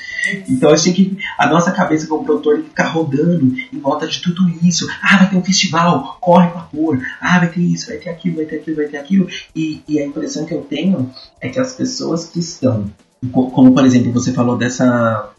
[0.50, 4.08] Então eu achei que a nossa cabeça como produtor tem que ficar rodando em volta
[4.08, 4.88] de tudo isso.
[5.04, 7.00] Ah, vai ter um festival, corre pra pôr.
[7.22, 9.28] Ah, vai ter isso, vai ter aquilo, vai ter aquilo, vai ter aquilo.
[9.56, 12.86] E, e a impressão que eu tenho é que as pessoas que estão,
[13.32, 15.30] co- como por exemplo você falou dessa,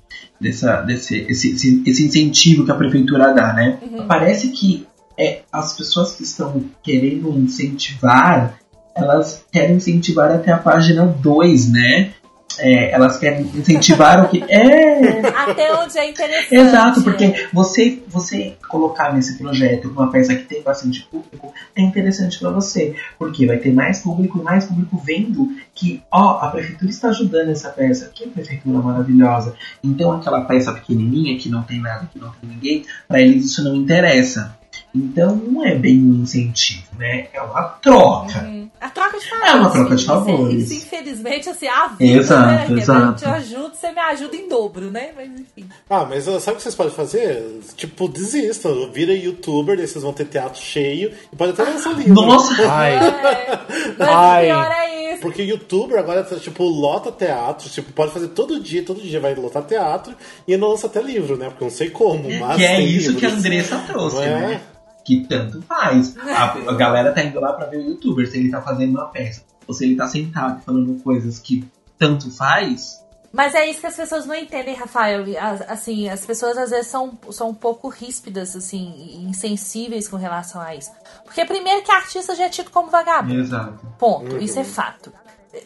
[0.40, 3.78] dessa desse esse, esse, esse incentivo que a prefeitura dá, né?
[4.06, 4.86] Parece que
[5.18, 8.54] é, as pessoas que estão querendo incentivar,
[8.94, 12.12] elas querem incentivar até a página 2, né?
[12.58, 14.42] É, elas querem incentivar o que.
[14.48, 15.20] É!
[15.28, 16.54] Até onde é interessante.
[16.54, 22.38] Exato, porque você, você colocar nesse projeto uma peça que tem bastante público é interessante
[22.38, 26.90] para você, porque vai ter mais público e mais público vendo que, ó, a prefeitura
[26.90, 29.54] está ajudando essa peça, que prefeitura maravilhosa.
[29.82, 33.64] Então aquela peça pequenininha que não tem nada, que não tem ninguém, para eles isso
[33.64, 34.56] não interessa.
[34.94, 37.26] Então não é bem um incentivo, né?
[37.32, 38.40] É uma troca.
[38.40, 39.50] Hum, A troca de favores.
[39.52, 40.70] É uma troca de favores.
[40.70, 42.80] Isso, infelizmente, assim, a vida, Exato, né?
[42.80, 43.02] Exato.
[43.12, 45.10] Eu te ajudo, você me ajuda em dobro, né?
[45.14, 45.68] Mas enfim.
[45.88, 47.60] Ah, mas sabe o que vocês podem fazer?
[47.76, 48.90] Tipo, desistam.
[48.92, 52.12] Vira youtuber, daí vocês vão ter teatro cheio e pode até lançar livro.
[52.14, 52.54] Nossa!
[52.70, 53.60] Ai, É,
[53.98, 54.46] mas Ai.
[54.46, 55.22] pior é isso.
[55.22, 59.62] Porque youtuber agora, tipo, lota teatro, tipo, pode fazer todo dia, todo dia vai lotar
[59.62, 60.14] teatro
[60.48, 61.46] e ainda lança até livro, né?
[61.50, 63.44] Porque eu não sei como, mas Que é tem isso que a livros.
[63.46, 64.40] Andressa trouxe, Não é?
[64.40, 64.60] né?
[65.04, 66.16] Que tanto faz.
[66.18, 69.06] A, a galera tá indo lá pra ver o youtuber, se ele tá fazendo uma
[69.08, 69.42] peça.
[69.66, 71.64] Ou se ele tá sentado falando coisas que
[71.98, 73.00] tanto faz.
[73.32, 75.24] Mas é isso que as pessoas não entendem, Rafael.
[75.40, 80.16] As- Assim, as pessoas às vezes são, são um pouco ríspidas, assim, e insensíveis com
[80.16, 80.90] relação a isso.
[81.24, 83.40] Porque primeiro que artista já é tido como vagabundo.
[83.40, 83.86] Exato.
[83.98, 84.36] Ponto.
[84.36, 85.12] Isso é fato.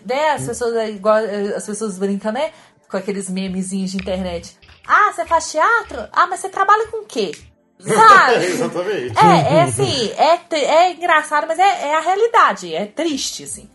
[0.05, 0.31] Né?
[0.31, 2.53] As pessoas é igual eh, as pessoas brincam, né?
[2.88, 4.57] Com aqueles memezinhos de internet.
[4.87, 6.07] Ah, você faz teatro?
[6.12, 7.33] Ah, mas você trabalha com o quê?
[7.79, 8.45] Sabe?
[8.47, 9.15] Exatamente.
[9.19, 13.69] É, é assim, é, é engraçado, mas é, é a realidade, é triste, assim.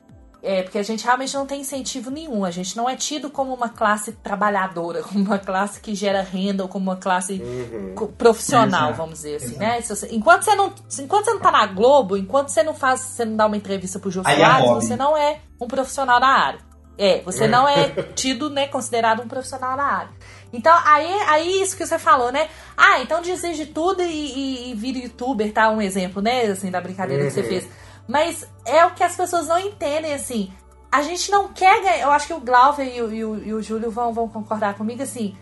[0.44, 2.44] É, porque a gente realmente não tem incentivo nenhum.
[2.44, 6.64] A gente não é tido como uma classe trabalhadora, como uma classe que gera renda
[6.64, 7.40] ou como uma classe
[7.94, 9.60] co- profissional, Exato, vamos dizer assim, exato.
[9.60, 9.82] né?
[9.82, 13.02] Se você- enquanto, você não, enquanto você não tá na Globo, enquanto você não faz,
[13.02, 16.28] você não dá uma entrevista pro Jô é Soares, você não é um profissional da
[16.28, 16.60] área.
[16.98, 20.10] É, você não é tido, né, considerado um profissional da área.
[20.54, 22.50] Então, aí, aí isso que você falou, né?
[22.76, 25.70] Ah, então desiste de tudo e, e, e vira youtuber, tá?
[25.70, 26.44] Um exemplo, né?
[26.44, 27.68] Assim, da brincadeira que você fez.
[28.08, 30.52] Mas é o que as pessoas não entendem, assim.
[30.92, 32.00] A gente não quer ganhar.
[32.00, 34.74] Eu acho que o Glauber e o, e o, e o Júlio vão, vão concordar
[34.74, 35.38] comigo, assim.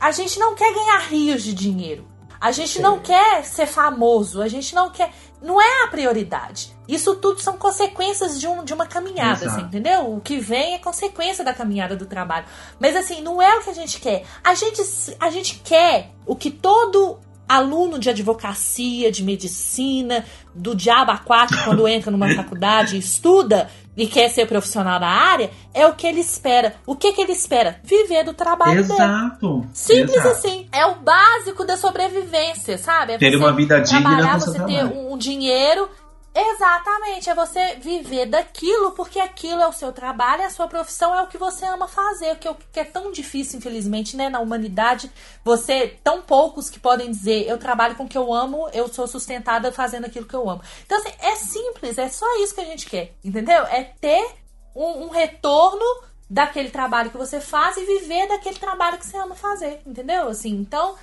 [0.00, 2.06] A gente não quer ganhar rios de dinheiro.
[2.40, 4.40] A gente não quer ser famoso.
[4.40, 5.12] A gente não quer.
[5.44, 6.74] Não é a prioridade.
[6.88, 10.14] Isso tudo são consequências de, um, de uma caminhada, assim, entendeu?
[10.14, 12.46] O que vem é consequência da caminhada do trabalho.
[12.80, 14.24] Mas assim, não é o que a gente quer.
[14.42, 14.80] A gente,
[15.20, 21.62] a gente quer o que todo aluno de advocacia, de medicina, do diabo a quatro,
[21.62, 26.06] quando entra numa faculdade e estuda e quer ser profissional da área, é o que
[26.06, 26.74] ele espera.
[26.86, 27.76] O que, que ele espera?
[27.84, 28.92] Viver do trabalho dele.
[28.92, 29.66] Exato.
[29.72, 30.28] Simples Exato.
[30.28, 30.66] assim.
[30.72, 33.12] É o básico da sobrevivência, sabe?
[33.14, 34.96] É Ter uma vida digna trabalhar, você ter trabalho.
[34.96, 35.88] um, um dinheiro.
[36.36, 41.22] Exatamente, é você viver daquilo, porque aquilo é o seu trabalho, a sua profissão é
[41.22, 45.12] o que você ama fazer, o que é tão difícil, infelizmente, né, na humanidade,
[45.44, 49.06] você, tão poucos que podem dizer, eu trabalho com o que eu amo, eu sou
[49.06, 50.60] sustentada fazendo aquilo que eu amo.
[50.84, 53.62] Então, assim, é simples, é só isso que a gente quer, entendeu?
[53.66, 54.34] É ter
[54.74, 55.84] um, um retorno
[56.28, 60.28] daquele trabalho que você faz e viver daquele trabalho que você ama fazer, entendeu?
[60.28, 60.96] Assim, então,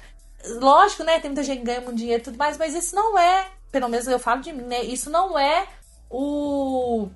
[0.60, 1.22] lógico, né?
[1.22, 3.88] Tem muita gente que ganha muito dinheiro e tudo mais, mas isso não é, pelo
[3.88, 4.84] menos eu falo de mim, né?
[4.84, 5.67] Isso não é
[6.10, 7.07] o,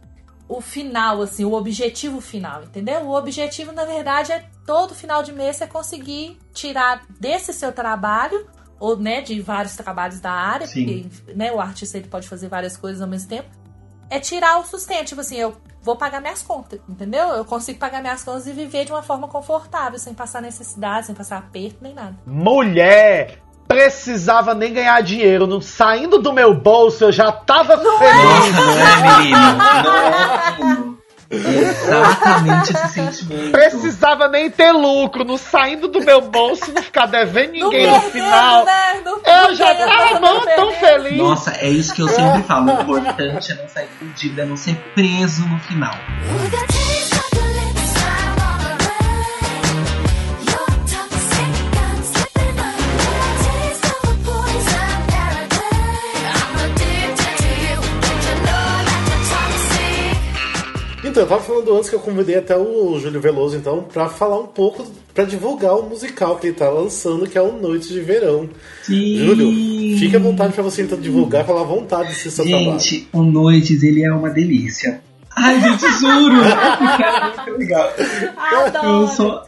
[0.48, 3.02] o final, assim, o objetivo final, entendeu?
[3.02, 8.48] O objetivo, na verdade, é todo final de mês você conseguir tirar desse seu trabalho,
[8.80, 11.10] ou, né, de vários trabalhos da área, Sim.
[11.10, 13.50] porque, né, o artista ele pode fazer várias coisas ao mesmo tempo,
[14.10, 17.30] é tirar o sustento, tipo assim, eu vou pagar minhas contas, entendeu?
[17.30, 21.16] Eu consigo pagar minhas contas e viver de uma forma confortável, sem passar necessidade, sem
[21.16, 22.16] passar aperto, nem nada.
[22.26, 23.45] mulher!
[23.68, 25.48] Precisava nem ganhar dinheiro.
[25.48, 28.24] Não, saindo do meu bolso, eu já tava feliz.
[28.24, 29.38] Nossa, não é, menino?
[29.84, 30.96] Não é, menino?
[31.32, 33.52] Exatamente esse sentimento.
[33.52, 35.26] Precisava nem ter lucro.
[35.26, 38.64] Não saindo do meu bolso, não ficar devendo ninguém no final.
[38.66, 39.02] né?
[39.26, 41.18] Eu já tava não tão feliz.
[41.18, 42.72] Nossa, é isso que eu sempre falo.
[42.72, 45.96] O importante é não sair fudido, é não ser preso no final.
[61.16, 64.38] Então, eu tava falando antes que eu convidei até o Júlio Veloso, então, pra falar
[64.38, 68.02] um pouco, pra divulgar o musical que ele tá lançando, que é o Noite de
[68.02, 68.50] Verão.
[68.84, 69.20] Sim.
[69.20, 72.72] Júlio, fique à vontade pra você então divulgar, falar à vontade desse seu trabalho.
[72.72, 75.00] Gente, o Noites, ele é uma delícia.
[75.38, 76.36] Ai, gente, juro!
[76.44, 77.94] É muito legal.
[78.52, 79.08] Eu Adoro.
[79.08, 79.28] sou...
[79.30, 79.42] Não,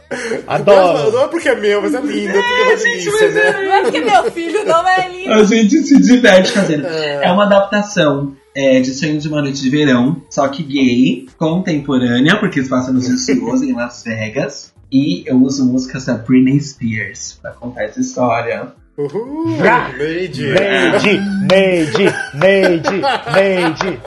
[0.47, 1.11] Adoro.
[1.11, 3.51] não é porque é meu, mas é lindo, é, tudo uma delícia, mas né?
[3.51, 5.33] Não é porque meu filho não é lindo.
[5.33, 6.87] A gente se diverte fazendo.
[6.87, 12.37] É uma adaptação é, de Sonho de uma Noite de Verão, só que gay, contemporânea,
[12.39, 14.73] porque se passa nos Estados em Las Vegas.
[14.91, 18.71] E eu uso músicas da Britney Spears pra contar essa história.
[18.97, 19.89] Uhul, Vrá!
[19.89, 20.43] Lady.
[20.47, 21.19] Neide,
[21.51, 23.01] Neide, Neide,
[23.35, 23.99] Neide.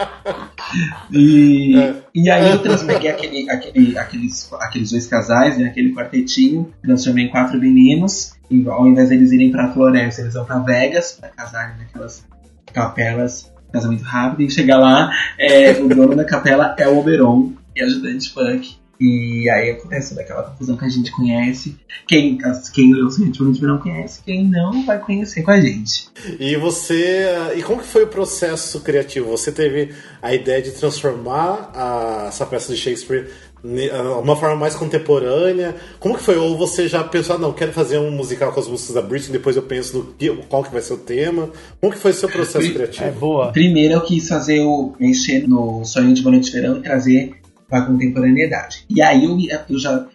[1.13, 1.95] E, É.
[2.15, 7.31] e aí eu transpeguei aquele, aquele, aqueles, aqueles dois casais, né, aquele quartetinho, transformei em
[7.31, 8.33] quatro meninos.
[8.51, 12.25] E ao invés deles irem pra floresta, eles vão pra Vegas pra casarem naquelas
[12.73, 14.43] capelas, casamento rápido.
[14.43, 18.79] E chegar lá, é, o dono da capela é o Oberon e ajudante funk.
[19.03, 21.75] E aí acontece daquela confusão que a gente conhece.
[22.07, 22.37] Quem,
[22.75, 26.09] quem leu o Bonito não conhece, quem não vai conhecer com a gente.
[26.39, 27.25] E você.
[27.57, 29.31] E como que foi o processo criativo?
[29.31, 33.27] Você teve a ideia de transformar a- essa peça de Shakespeare
[33.63, 35.75] uma forma mais contemporânea?
[35.99, 36.37] Como que foi?
[36.37, 39.33] Ou você já pensou, ah, não, quero fazer um musical com as músicas da Britney,
[39.33, 41.51] depois eu penso no que- qual que vai ser o tema?
[41.81, 43.05] Como que foi o seu processo criativo?
[43.07, 43.53] É boa.
[43.53, 47.33] Primeiro eu quis fazer o mexer no sonho de Boa de Verão e trazer
[47.69, 48.85] pra contemporaneidade.
[48.89, 49.37] E aí eu,
[49.69, 50.07] eu já.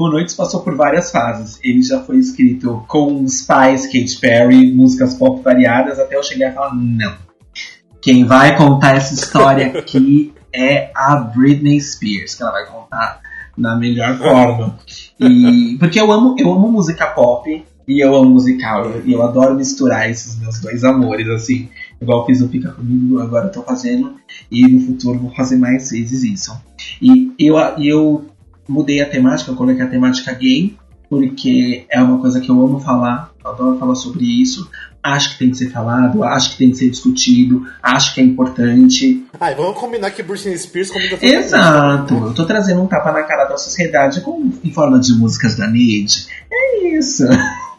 [0.00, 1.60] O Noites passou por várias fases.
[1.62, 6.50] Ele já foi escrito com os pais, Katy Perry, músicas pop variadas, até eu chegar
[6.50, 7.14] e falar, não.
[8.00, 13.20] Quem vai contar essa história aqui é a Britney Spears, que ela vai contar
[13.56, 14.78] na melhor forma.
[15.18, 18.90] E, porque eu amo, eu amo música pop e eu amo musical.
[19.04, 21.68] E eu adoro misturar esses meus dois amores, assim.
[22.00, 24.16] Igual eu fiz no Fica Comigo, agora eu tô fazendo.
[24.50, 26.56] E no futuro vou fazer mais vezes isso.
[27.00, 28.26] E eu, e eu
[28.68, 30.76] mudei a temática, eu coloquei a temática gay,
[31.08, 34.70] porque é uma coisa que eu amo falar, eu adoro falar sobre isso.
[35.02, 38.24] Acho que tem que ser falado, acho que tem que ser discutido, acho que é
[38.24, 39.24] importante.
[39.40, 41.24] Ah, e vamos combinar que Britney Spears combina tudo.
[41.24, 45.56] Exato, eu tô trazendo um tapa na cara da sociedade com, em forma de músicas
[45.56, 46.28] da Neide.
[46.50, 47.24] É isso.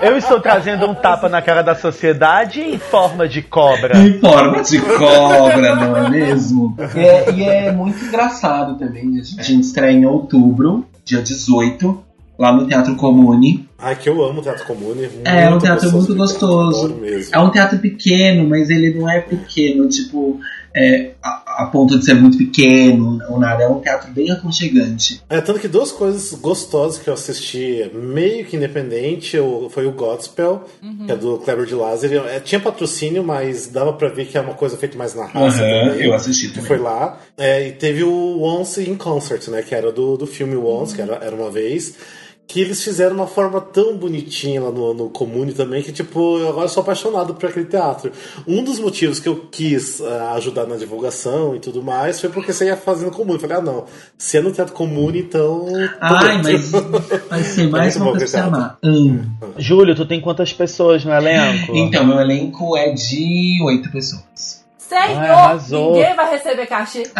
[0.00, 3.98] Eu estou trazendo um tapa na cara da sociedade em forma de cobra.
[3.98, 6.76] Em forma de cobra, não é mesmo?
[6.94, 9.20] E é, e é muito engraçado também.
[9.38, 12.02] A gente estreia em outubro, dia 18,
[12.40, 13.68] lá no Teatro Comune.
[13.78, 15.08] Ai, que eu amo o Teatro Comune.
[15.24, 16.98] É, um muito teatro muito gostoso.
[17.32, 20.38] É um teatro pequeno, mas ele não é pequeno, tipo,
[20.74, 23.62] é, a, a ponto de ser muito pequeno ou nada.
[23.64, 25.22] É um teatro bem aconchegante.
[25.30, 29.92] É, tanto que duas coisas gostosas que eu assisti, meio que independente, eu- foi o
[29.92, 30.64] Godspell,
[31.06, 32.26] que é do Kleber de Lázaro.
[32.26, 35.58] É, tinha patrocínio, mas dava pra ver que é uma coisa feita mais na raça.
[35.58, 36.64] também, eu assisti também.
[36.64, 37.18] foi lá.
[37.38, 39.62] É, e teve o Once in Concert, né?
[39.62, 41.94] Que era do, do filme Once, que era, era uma vez.
[42.52, 46.48] Que eles fizeram uma forma tão bonitinha lá no, no Comune também, que, tipo, eu
[46.48, 48.10] agora sou apaixonado por aquele teatro.
[48.44, 52.52] Um dos motivos que eu quis ah, ajudar na divulgação e tudo mais foi porque
[52.52, 53.34] você ia fazer no Comune.
[53.34, 53.84] Eu falei, ah, não,
[54.18, 55.66] se é no Teatro Comune, então.
[56.00, 56.72] Ai, mas
[57.30, 58.78] vai ser mais uma amar.
[58.82, 59.22] Hum.
[59.56, 61.72] Júlio, tu tem quantas pessoas no elenco?
[61.76, 64.64] Então, meu elenco é de oito pessoas.
[64.90, 65.92] Senhor, Ai, arrasou.
[65.92, 67.04] ninguém vai receber cachê.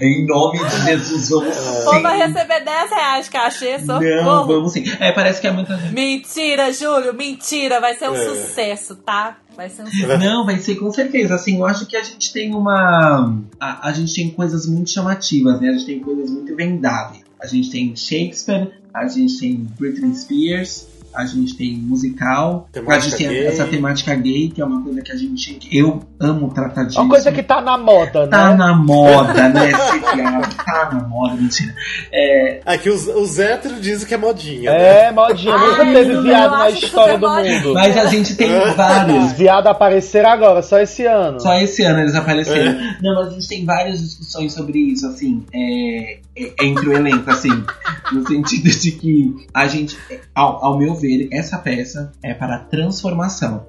[0.00, 1.56] em nome de Jesus, vamos
[1.86, 2.02] Ou sim.
[2.02, 4.46] vai receber 10 reais de cachê, Não, socorro.
[4.46, 4.84] vamos sim.
[4.98, 5.92] É, parece que é muita gente.
[5.92, 7.80] Mentira, Júlio, mentira.
[7.80, 8.24] Vai ser um É.
[8.24, 9.36] sucesso, tá?
[9.54, 10.18] Vai ser um sucesso.
[10.18, 11.34] Não, vai ser com certeza.
[11.34, 13.36] Assim, eu acho que a gente tem uma.
[13.60, 15.68] A, a gente tem coisas muito chamativas, né?
[15.68, 17.22] A gente tem coisas muito vendáveis.
[17.42, 20.86] A gente tem Shakespeare, a gente tem Britney Spears,
[21.18, 23.46] a gente tem musical, Temática a gente tem gay.
[23.46, 25.58] essa temática gay, que é uma coisa que a gente.
[25.72, 26.98] Eu amo tratar disso.
[26.98, 28.56] É uma coisa que tá na moda, Tá né?
[28.56, 29.66] na moda, né?
[30.14, 31.74] Viado tá na moda, mentira.
[32.12, 34.70] É, Aqui os, os héteros dizem que é modinha.
[34.70, 35.06] né?
[35.06, 35.54] É, modinha.
[35.54, 37.42] Ai, Nunca teve viado na história do é moda.
[37.48, 37.74] mundo.
[37.74, 39.24] mas a gente tem vários.
[39.24, 41.40] Os viados apareceram agora, só esse ano.
[41.40, 42.78] Só esse ano eles apareceram.
[43.02, 46.18] Não, mas a gente tem várias discussões sobre isso, assim, é, é,
[46.60, 47.64] entre o elenco, assim,
[48.12, 49.98] no sentido de que a gente,
[50.34, 53.66] ao, ao meu ver, essa peça é para transformação.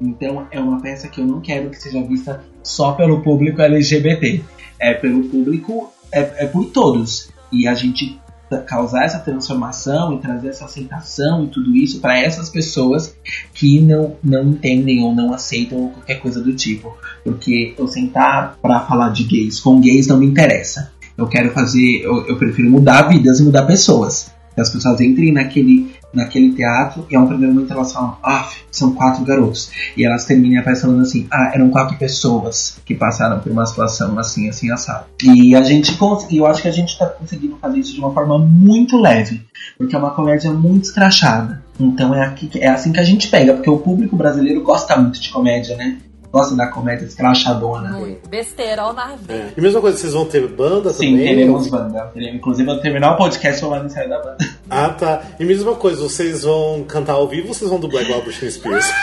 [0.00, 4.42] Então é uma peça que eu não quero que seja vista só pelo público LGBT.
[4.78, 7.30] É pelo público, é, é por todos.
[7.52, 8.18] E a gente
[8.58, 13.14] causar essa transformação e trazer essa aceitação e tudo isso para essas pessoas
[13.54, 16.96] que não, não entendem ou não aceitam qualquer coisa do tipo.
[17.22, 20.92] Porque eu sentar para falar de gays com gays não me interessa.
[21.20, 24.32] Eu quero fazer, eu, eu prefiro mudar vidas e mudar pessoas.
[24.54, 28.48] Que as pessoas entrem naquele, naquele teatro e a um primeiro momento elas falam, ah,
[28.70, 29.70] são quatro garotos.
[29.94, 33.66] E elas terminam a peça falando assim, ah, eram quatro pessoas que passaram por uma
[33.66, 35.04] situação assim, assim, assado.
[35.22, 35.94] E a gente
[36.30, 39.42] eu acho que a gente tá conseguindo fazer isso de uma forma muito leve,
[39.76, 41.62] porque é uma comédia muito escrachada.
[41.78, 45.20] Então é, aqui, é assim que a gente pega, porque o público brasileiro gosta muito
[45.20, 45.98] de comédia, né?
[46.32, 47.90] Gosta da comédia escrachadona.
[47.90, 48.28] Muito.
[48.28, 49.34] Besterol na vida.
[49.34, 49.52] É.
[49.56, 51.26] E mesma coisa, vocês vão ter banda Sim, também?
[51.26, 52.12] teremos banda.
[52.14, 54.38] Inclusive, eu terminar o podcast no ensaio da banda.
[54.70, 55.22] Ah, tá.
[55.40, 58.50] E mesma coisa, vocês vão cantar ao vivo ou vocês vão dublar igual a Britney
[58.50, 58.86] Spears?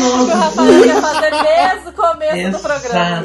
[0.00, 3.24] O Rafael quer fazer desde o começo do programa.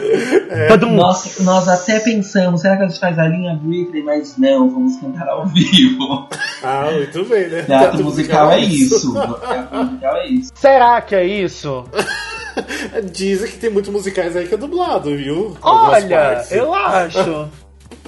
[0.69, 0.95] Badum.
[0.95, 4.03] Nós, nós até pensamos, será que a gente faz a linha Britney?
[4.03, 6.27] Mas não, vamos cantar ao vivo.
[6.63, 7.61] ah, muito bem, né?
[7.63, 9.13] Teatro musical é isso.
[9.13, 10.51] Teatro musical é isso.
[10.55, 11.84] Será que é isso?
[13.11, 15.57] Dizem que tem muitos musicais aí que é dublado, viu?
[15.61, 17.49] Olha, eu acho.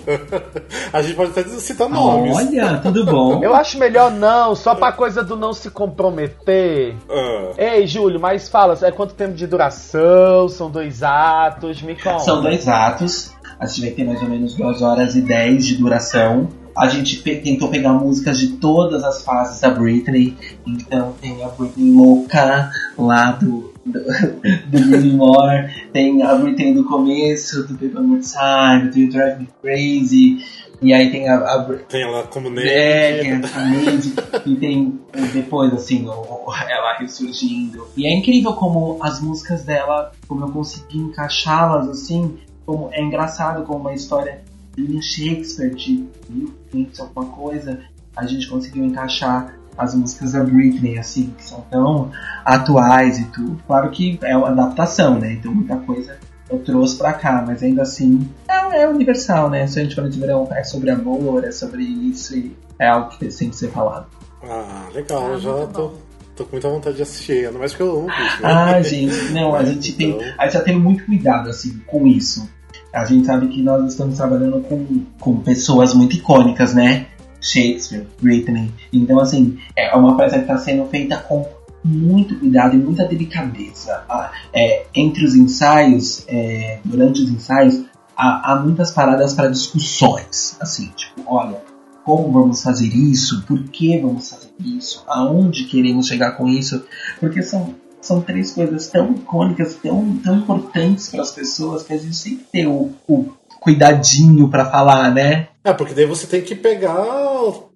[0.93, 2.35] A gente pode até citar nomes.
[2.35, 3.43] Olha, tudo bom?
[3.43, 6.95] Eu acho melhor não, só pra coisa do não se comprometer.
[7.09, 10.47] Ah, Ei, Júlio, mas fala, é quanto tempo de duração?
[10.47, 11.81] São dois atos?
[11.81, 12.19] Me conta.
[12.19, 13.35] São dois atos.
[13.59, 16.47] A gente vai ter mais ou menos 2 horas e 10 de duração.
[16.77, 20.35] A gente pe- tentou pegar músicas de todas as fases da Britney.
[20.65, 23.99] Então tem a Britney louca lá do, do,
[24.69, 25.69] do.
[25.91, 30.45] Tem a Britney do começo, do Paper More Time, do You Drive Me Crazy.
[30.79, 33.51] E aí tem a, a tem ela como é, tem Nate.
[33.55, 34.99] a e tem
[35.33, 37.87] depois, assim, o- o- ela ressurgindo.
[37.97, 43.63] E é incrível como as músicas dela, como eu consegui encaixá-las, assim, como é engraçado
[43.63, 44.41] como uma história
[44.77, 47.79] de William Shakespeare, de 1500 alguma coisa,
[48.15, 52.11] a gente conseguiu encaixar as músicas da Britney, assim, que são tão
[52.45, 53.59] atuais e tudo.
[53.67, 55.33] Claro que é uma adaptação, né?
[55.33, 56.17] Então muita coisa
[56.49, 59.67] eu trouxe pra cá, mas ainda assim é, é universal, né?
[59.67, 63.09] Se a gente for de verão, é sobre amor, é sobre isso e é algo
[63.09, 64.07] que tem que ser falado.
[64.43, 65.95] Ah, legal, Ah, já muito tô, bom.
[66.35, 68.39] tô com muita vontade de assistir, ainda mais porque eu amo Britney.
[68.43, 70.27] Ah, gente, não, a gente tem, Então.
[70.37, 72.49] a gente já tem muito cuidado assim com isso.
[72.93, 77.07] A gente sabe que nós estamos trabalhando com, com pessoas muito icônicas, né?
[77.39, 78.71] Shakespeare, Britney.
[78.91, 81.45] Então, assim, é uma peça que está sendo feita com
[81.83, 84.03] muito cuidado e muita delicadeza.
[84.09, 90.57] Ah, é, entre os ensaios, é, durante os ensaios, há, há muitas paradas para discussões.
[90.59, 91.61] Assim, tipo, olha,
[92.03, 93.43] como vamos fazer isso?
[93.45, 95.03] Por que vamos fazer isso?
[95.07, 96.85] Aonde queremos chegar com isso?
[97.19, 97.75] Porque são
[98.07, 102.37] são três coisas tão icônicas, tão, tão importantes para as pessoas que a gente tem
[102.37, 103.25] que ter o, o
[103.59, 105.47] cuidadinho para falar, né?
[105.63, 106.95] É, porque daí você tem que pegar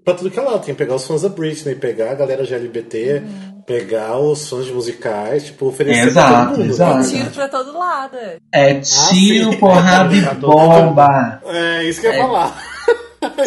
[0.03, 0.59] pra tudo que é lado.
[0.63, 3.21] Tem que pegar os fãs da Britney, pegar a galera de LGBT,
[3.65, 6.69] pegar os fãs de musicais, tipo, oferecer pra Exato, todo mundo.
[6.71, 6.97] exato.
[6.99, 7.03] né?
[7.09, 8.17] Tiro pra todo lado.
[8.51, 9.57] É tiro, sim.
[9.57, 11.41] porrada e bomba.
[11.45, 12.21] É, isso que eu ia É.
[12.21, 12.70] falar.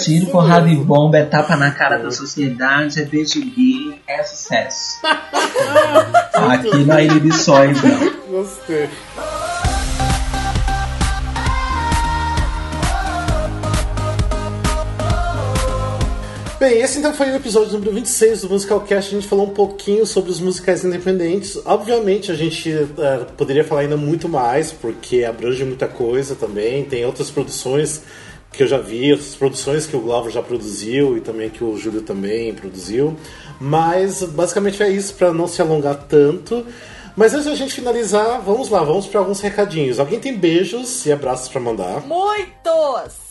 [0.01, 5.01] Tiro, porrada e bomba, é tapa na cara da sociedade, é beijo gay, é sucesso.
[6.33, 8.15] Aqui há inibições, não.
[8.31, 8.89] Gostei.
[16.61, 19.11] Bem, esse então foi o episódio número 26 do Musicalcast.
[19.11, 21.61] A gente falou um pouquinho sobre os musicais independentes.
[21.65, 26.85] Obviamente, a gente eh, poderia falar ainda muito mais, porque abrange muita coisa também.
[26.85, 28.03] Tem outras produções
[28.57, 31.77] que eu já vi, outras produções que o Glover já produziu e também que o
[31.77, 33.17] Júlio também produziu.
[33.61, 36.67] Mas basicamente é isso, para não se alongar tanto.
[37.17, 40.01] Mas antes da gente finalizar, vamos lá, vamos para alguns recadinhos.
[40.01, 42.01] Alguém tem beijos e abraços para mandar?
[42.07, 43.23] Muitos!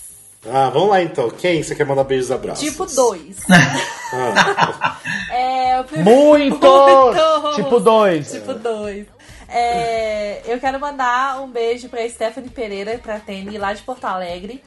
[0.49, 1.29] Ah, vamos lá então.
[1.29, 2.63] Quem você quer mandar beijos e abraços?
[2.63, 3.37] Tipo dois.
[4.15, 4.99] Ah,
[5.31, 6.59] É, o primeiro- Muito!
[6.67, 7.55] Muitos!
[7.55, 8.31] Tipo dois.
[8.31, 9.07] Tipo dois.
[9.49, 14.63] É, eu quero mandar um beijo pra Stephanie Pereira, pra Tene, lá de Porto Alegre.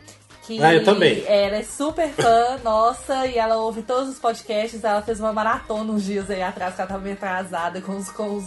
[0.47, 1.24] Que Ah, eu também.
[1.26, 4.84] Ela é super fã nossa e ela ouve todos os podcasts.
[4.84, 8.11] Ela fez uma maratona uns dias aí atrás, que ela tava meio atrasada com os,
[8.11, 8.44] com os,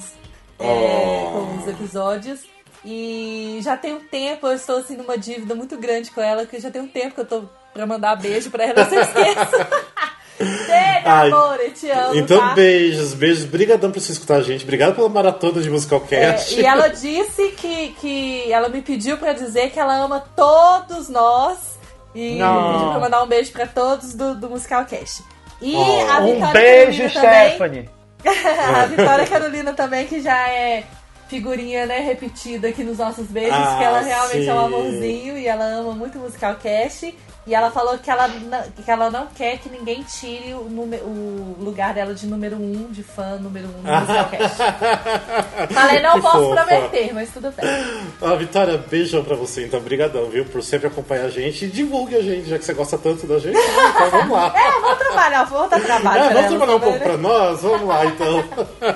[0.59, 1.31] é, Oh.
[1.31, 2.39] com os episódios.
[2.85, 6.59] E já tem um tempo, eu estou assim numa dívida muito grande com ela, que
[6.61, 7.43] já tem um tempo que eu tô
[7.73, 9.67] pra mandar beijo pra ela, não se esqueça.
[10.39, 12.15] Tene, Ai, amor, eu te amo.
[12.15, 12.53] então, tá?
[12.53, 13.43] beijos, beijos.
[13.43, 14.63] Obrigadão por você escutar a gente.
[14.63, 16.57] Obrigado pela maratona de É, Musicalcast.
[16.57, 21.77] e ela disse que, que ela me pediu pra dizer que ela ama todos nós
[22.15, 22.91] e Não.
[22.91, 25.23] pra mandar um beijo pra todos do, do Musical Cast.
[25.61, 26.11] E Oh.
[26.11, 27.89] a Um Vitória beijo, Carolina também, Stephanie.
[28.75, 30.83] a Vitória Carolina também, que já é
[31.27, 34.65] figurinha, né, repetida aqui nos nossos beijos, Ah, que ela realmente é um sim.
[34.65, 37.15] amorzinho e ela ama muito o Musical Cast.
[37.49, 41.03] E ela falou que ela, não- que ela não quer que ninguém tire o, número-
[41.03, 43.81] o lugar dela de número um, de fã número um
[44.29, 45.73] Cast.
[45.73, 46.63] Falei, não Que posso fofa.
[46.63, 47.65] prometer, mas tudo bem.
[48.21, 52.15] Ah, Vitória, beijão pra você, então, brigadão, viu, por sempre acompanhar a gente e divulgue
[52.17, 53.63] a gente, já que você gosta tanto da gente, né?
[53.95, 54.53] então vamos lá.
[54.59, 56.23] É, vamos trabalhar, vamos dar trabalho.
[56.23, 57.61] É, pra vamos trabalhar um pouco pra nós?
[57.63, 58.37] Vamos lá, então.
[58.37, 58.95] né?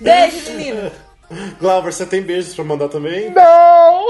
[0.00, 0.90] Beijo, menino.
[1.60, 3.30] Glauber, você tem beijos pra mandar também?
[3.30, 4.06] Não!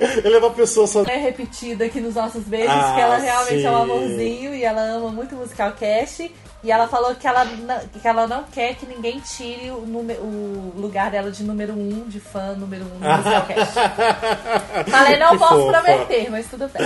[0.00, 1.02] Ele é uma pessoa só...
[1.04, 3.82] É repetida aqui nos nossos beijos, Ah, que ela realmente é um sim.
[3.82, 6.30] amorzinho e ela ama muito o Musical Cast.
[6.64, 10.20] E ela falou que ela, não- que ela não quer que ninguém tire o, número-
[10.22, 14.90] o lugar dela de número um, de fã número um do Musical Cast.
[14.90, 15.72] Falei, não Que posso fofa.
[15.82, 16.82] prometer, mas tudo bem.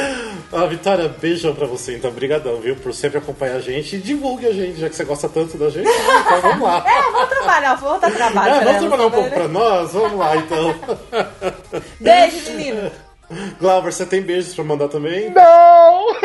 [0.52, 4.46] Ah, Vitória, beijão pra você, então, brigadão, viu, por sempre acompanhar a gente e divulgue
[4.48, 5.92] a gente, já que você gosta tanto da gente, né?
[6.26, 6.84] então vamos lá.
[6.84, 8.54] É, vamos trabalhar, vamos dar trabalho.
[8.54, 9.92] É, vamos ela trabalhar um pouco pra nós?
[9.92, 10.74] Vamos lá, então.
[12.01, 12.91] Beijo, menino.
[13.61, 15.30] Glauber, você tem beijos pra mandar também?
[15.30, 16.14] Não!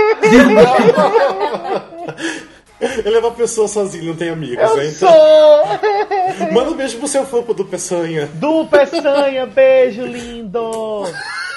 [3.05, 4.88] Ele é uma pessoa sozinho, não tem amigos, Eu né?
[4.88, 6.51] Então, sou!
[6.51, 8.28] manda um beijo pro seu fã do Peçanha.
[8.34, 11.03] Du Peçanha, beijo lindo!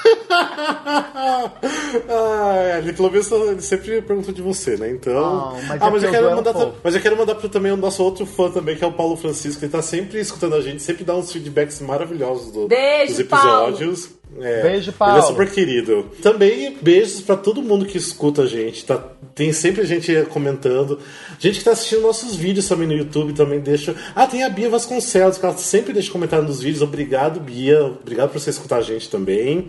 [2.08, 4.90] ah, ele pelo menos ele sempre pergunta de você, né?
[4.90, 5.16] Então.
[5.18, 6.52] Ah, mas ah, é mas que eu quero mandar.
[6.54, 8.92] ta- Mas eu quero mandar pro, também o nosso outro fã também, que é o
[8.92, 9.64] Paulo Francisco.
[9.64, 14.10] Ele tá sempre escutando a gente, sempre dá uns feedbacks maravilhosos do- Beijo, dos episódios.
[14.40, 15.22] É, Beijo, Ele é Paulo.
[15.22, 16.06] super querido.
[16.20, 18.84] Também beijos pra todo mundo que escuta a gente.
[18.84, 19.02] Tá,
[19.34, 20.98] tem sempre gente comentando.
[21.38, 23.94] Gente que tá assistindo nossos vídeos também no YouTube também deixa.
[24.14, 26.82] Ah, tem a Bia Vasconcelos, que ela sempre deixa comentário nos vídeos.
[26.82, 27.82] Obrigado, Bia.
[27.84, 29.68] Obrigado por você escutar a gente também.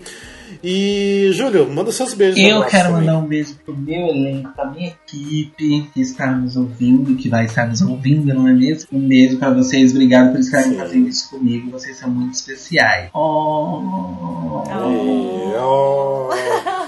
[0.64, 2.39] E, Júlio, manda seus beijos.
[2.39, 3.06] Eu quero também.
[3.06, 7.45] mandar um beijo pro meu elenco, pra minha equipe que está nos ouvindo, que vai
[7.45, 8.88] estar nos ouvindo, não é mesmo?
[8.91, 10.78] Um beijo pra vocês, obrigado por estarem Sim.
[10.78, 13.10] fazendo isso comigo, vocês são muito especiais.
[13.14, 14.64] Oh.
[14.66, 16.30] E, ó.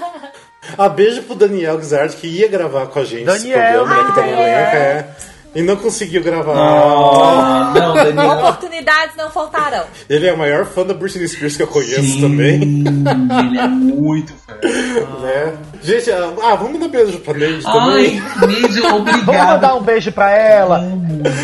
[0.78, 4.08] Ah, beijo pro Daniel Guizard, que ia gravar com a gente Daniel, esse programa, né,
[4.08, 5.16] que tá no elenco, é.
[5.54, 6.52] E não conseguiu gravar.
[6.52, 8.38] Oh, não.
[8.38, 9.84] Oportunidades não faltarão.
[10.08, 12.62] Ele é o maior fã da Britney Spears que eu conheço Sim, também.
[12.62, 14.54] Ele é muito fã.
[15.20, 15.54] Né?
[15.82, 18.22] Gente, ah, ah, vamos mandar beijo pra Neide Ai, também.
[18.40, 19.76] beijo, Vamos mandar obrigado.
[19.76, 20.82] um beijo pra ela.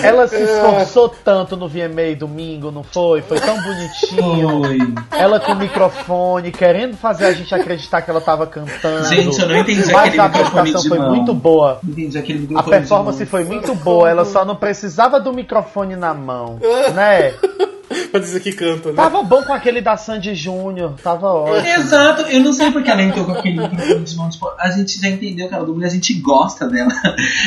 [0.03, 3.23] Ela se esforçou tanto no VMA domingo, não foi?
[3.23, 4.61] Foi tão bonitinho.
[4.63, 4.79] Oi.
[5.13, 9.07] Ela com o microfone, querendo fazer a gente acreditar que ela tava cantando.
[9.09, 11.15] Gente, eu não entendi Mas aquele a apresentação foi mão.
[11.15, 11.79] muito boa.
[11.87, 16.59] Entendi aquele A performance foi muito boa, ela só não precisava do microfone na mão,
[16.93, 17.33] né?
[18.11, 18.95] pra dizer que canta, né?
[18.97, 21.67] Tava bom com aquele da Sandy Júnior, tava ótimo.
[21.67, 24.31] Exato, eu não sei porque ela entrou com aquele microfone.
[24.31, 26.91] Tipo, a gente já entendeu que ela dubla, a gente gosta dela.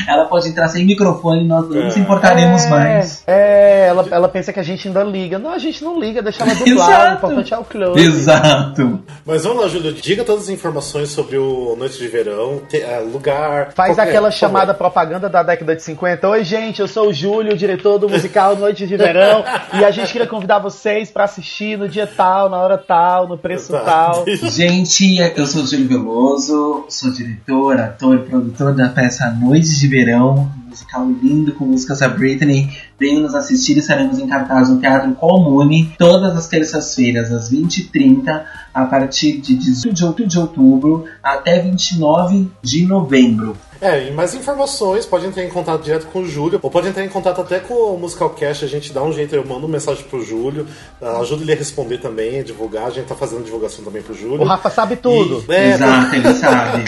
[0.08, 3.24] Ela pode entrar sem microfone, nós não nos importaremos mais.
[3.28, 5.38] É, ela, ela pensa que a gente ainda liga.
[5.40, 6.90] Não, a gente não liga, deixa ela dublar.
[6.90, 7.10] Exato.
[7.12, 8.00] O importante é o close.
[8.06, 9.00] Exato.
[9.26, 13.00] Mas vamos lá, Júlio, diga todas as informações sobre o Noite de Verão, te- ah,
[13.00, 13.72] lugar.
[13.74, 16.28] Faz qualquer- aquela chamada propaganda da década de 50.
[16.30, 19.44] Oi, gente, eu sou o Júlio, diretor do musical Noite de Verão.
[19.80, 23.38] e a gente queria convidar vocês pra assistir no dia tal, na hora tal, no
[23.38, 23.86] preço Exato.
[23.86, 24.26] tal.
[24.50, 29.88] Gente, eu sou o Júlio Veloso, sou diretor, ator e produtor da peça Noites de
[29.88, 32.70] Verão, um musical lindo com músicas da Britney.
[33.00, 38.44] Venham nos assistir, estaremos em cartaz no Teatro Comune todas as terças-feiras, às 20h30,
[38.74, 43.56] a partir de 18 de outubro até 29 de novembro.
[43.82, 47.06] É, e mais informações, pode entrar em contato direto com o Júlio, ou pode entrar
[47.06, 50.04] em contato até com o Musicalcast, a gente dá um jeito, eu mando uma mensagem
[50.04, 50.68] pro Júlio,
[51.22, 54.42] ajuda ele a responder também, a divulgar, a gente tá fazendo divulgação também pro Júlio.
[54.42, 55.46] O Rafa sabe tudo.
[55.48, 56.84] E- é, Exato, ele sabe.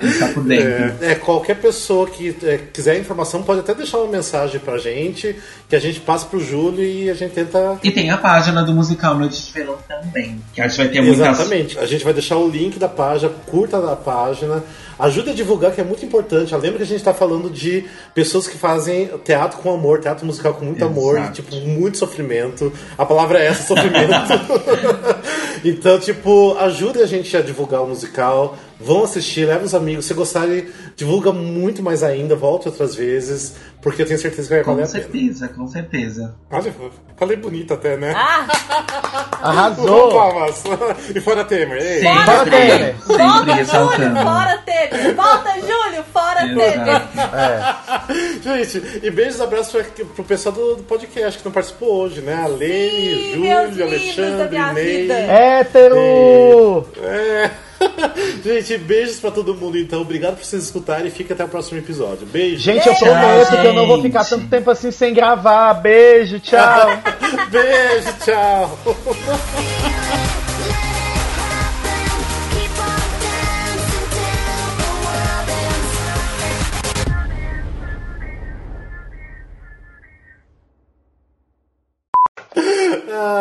[0.00, 1.04] Ele está por dentro.
[1.04, 5.36] É, é, qualquer pessoa que é, quiser informação pode até deixar uma mensagem pra gente,
[5.68, 7.78] que a gente passa pro Júlio e a gente tenta.
[7.82, 11.00] E tem a página do musical Noite de Verão também, que a gente vai ter
[11.00, 11.78] muitas Exatamente.
[11.78, 14.64] A gente vai deixar o link da página, curta da página,
[14.98, 16.54] ajuda a divulgar, que é muito importante.
[16.54, 17.84] Lembra que a gente tá falando de
[18.14, 21.34] pessoas que fazem teatro com amor, teatro musical com muito amor e, Exato.
[21.34, 22.72] tipo, muito sofrimento.
[22.98, 24.10] A palavra é essa, sofrimento.
[25.64, 28.56] então, tipo, ajuda a gente a divulgar o musical.
[28.80, 30.06] Vão assistir, leva os amigos.
[30.06, 30.66] Se gostarem,
[30.96, 34.84] divulga muito mais ainda, volte outras vezes, porque eu tenho certeza que vai Com valer
[34.84, 35.02] a pena.
[35.04, 36.34] certeza, com certeza.
[36.50, 36.74] Olha,
[37.16, 38.14] falei bonito até, né?
[38.16, 38.46] Ah,
[39.42, 40.10] Arrasou.
[40.10, 40.62] Palmas.
[41.14, 41.78] E fora Temer.
[41.82, 42.00] Ei.
[42.00, 42.96] Sempre, Fora Temer.
[43.06, 45.14] sempre volta, Júlio, fora Temer.
[45.16, 47.02] Volta, Júlio, fora Temer.
[47.34, 47.89] É.
[48.42, 49.82] Gente, e beijos e abraços
[50.14, 52.34] pro pessoal do, do podcast que não participou hoje, né?
[52.34, 55.10] A Lene, Júlio, Alexandre, Ney.
[55.10, 56.86] Hétero!
[57.02, 57.50] É.
[58.44, 60.02] Gente, beijos pra todo mundo, então.
[60.02, 62.26] Obrigado por vocês escutarem e fica até o próximo episódio.
[62.26, 62.62] Beijo.
[62.62, 64.30] Gente, eu prometo que eu não vou ficar gente.
[64.30, 65.74] tanto tempo assim sem gravar.
[65.74, 66.88] Beijo, tchau.
[67.50, 68.78] Beijo, tchau.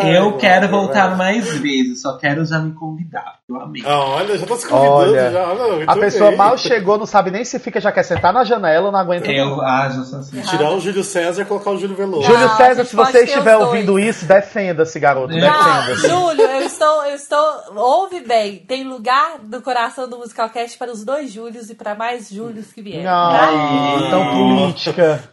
[0.03, 3.39] Eu quero voltar mais vezes, só quero já me convidar.
[3.47, 3.81] Eu amei.
[3.85, 5.53] Ah, olha, já tô se convidando Olha, já.
[5.55, 6.37] Não, A pessoa bem.
[6.37, 9.31] mal chegou, não sabe nem se fica, já quer sentar na janela ou não aguenta.
[9.31, 10.41] Eu, ah, assim.
[10.41, 12.23] Tirar o Júlio César e colocar o Júlio Veloso.
[12.27, 14.05] Júlio Não, a César, se você estiver ouvindo dois.
[14.17, 15.33] isso, defenda-se, garoto.
[15.33, 16.09] Não, Não, Defenda-se.
[16.09, 17.45] Júlio, eu estou, eu estou.
[17.75, 22.29] Ouve bem, tem lugar do coração do Musicalcast para os dois Júlios e para mais
[22.29, 23.03] Júlios que vierem.
[23.05, 23.51] tá?
[23.51, 25.23] Não, então política.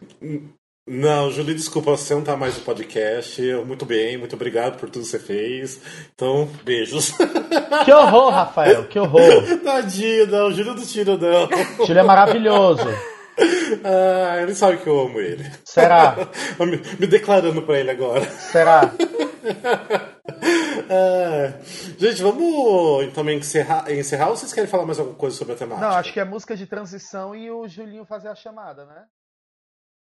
[0.88, 3.42] Não, Júlio, desculpa, você não tá mais no podcast.
[3.66, 5.80] Muito bem, muito obrigado por tudo que você fez.
[6.14, 7.12] Então, beijos.
[7.84, 9.20] Que horror, Rafael, que horror.
[9.62, 11.48] Tadinho, não, Júlio não tira, não.
[11.84, 12.84] Júlio é maravilhoso.
[13.84, 15.44] Ah, ele sabe que eu amo ele.
[15.62, 16.16] Será?
[16.58, 18.24] me, me declarando pra ele agora.
[18.24, 18.90] Será?
[20.88, 21.52] Ah,
[21.98, 25.86] gente, vamos também encerrar, encerrar ou vocês querem falar mais alguma coisa sobre a temática?
[25.86, 29.02] Não, acho que é música de transição e o Julinho fazer a chamada, né?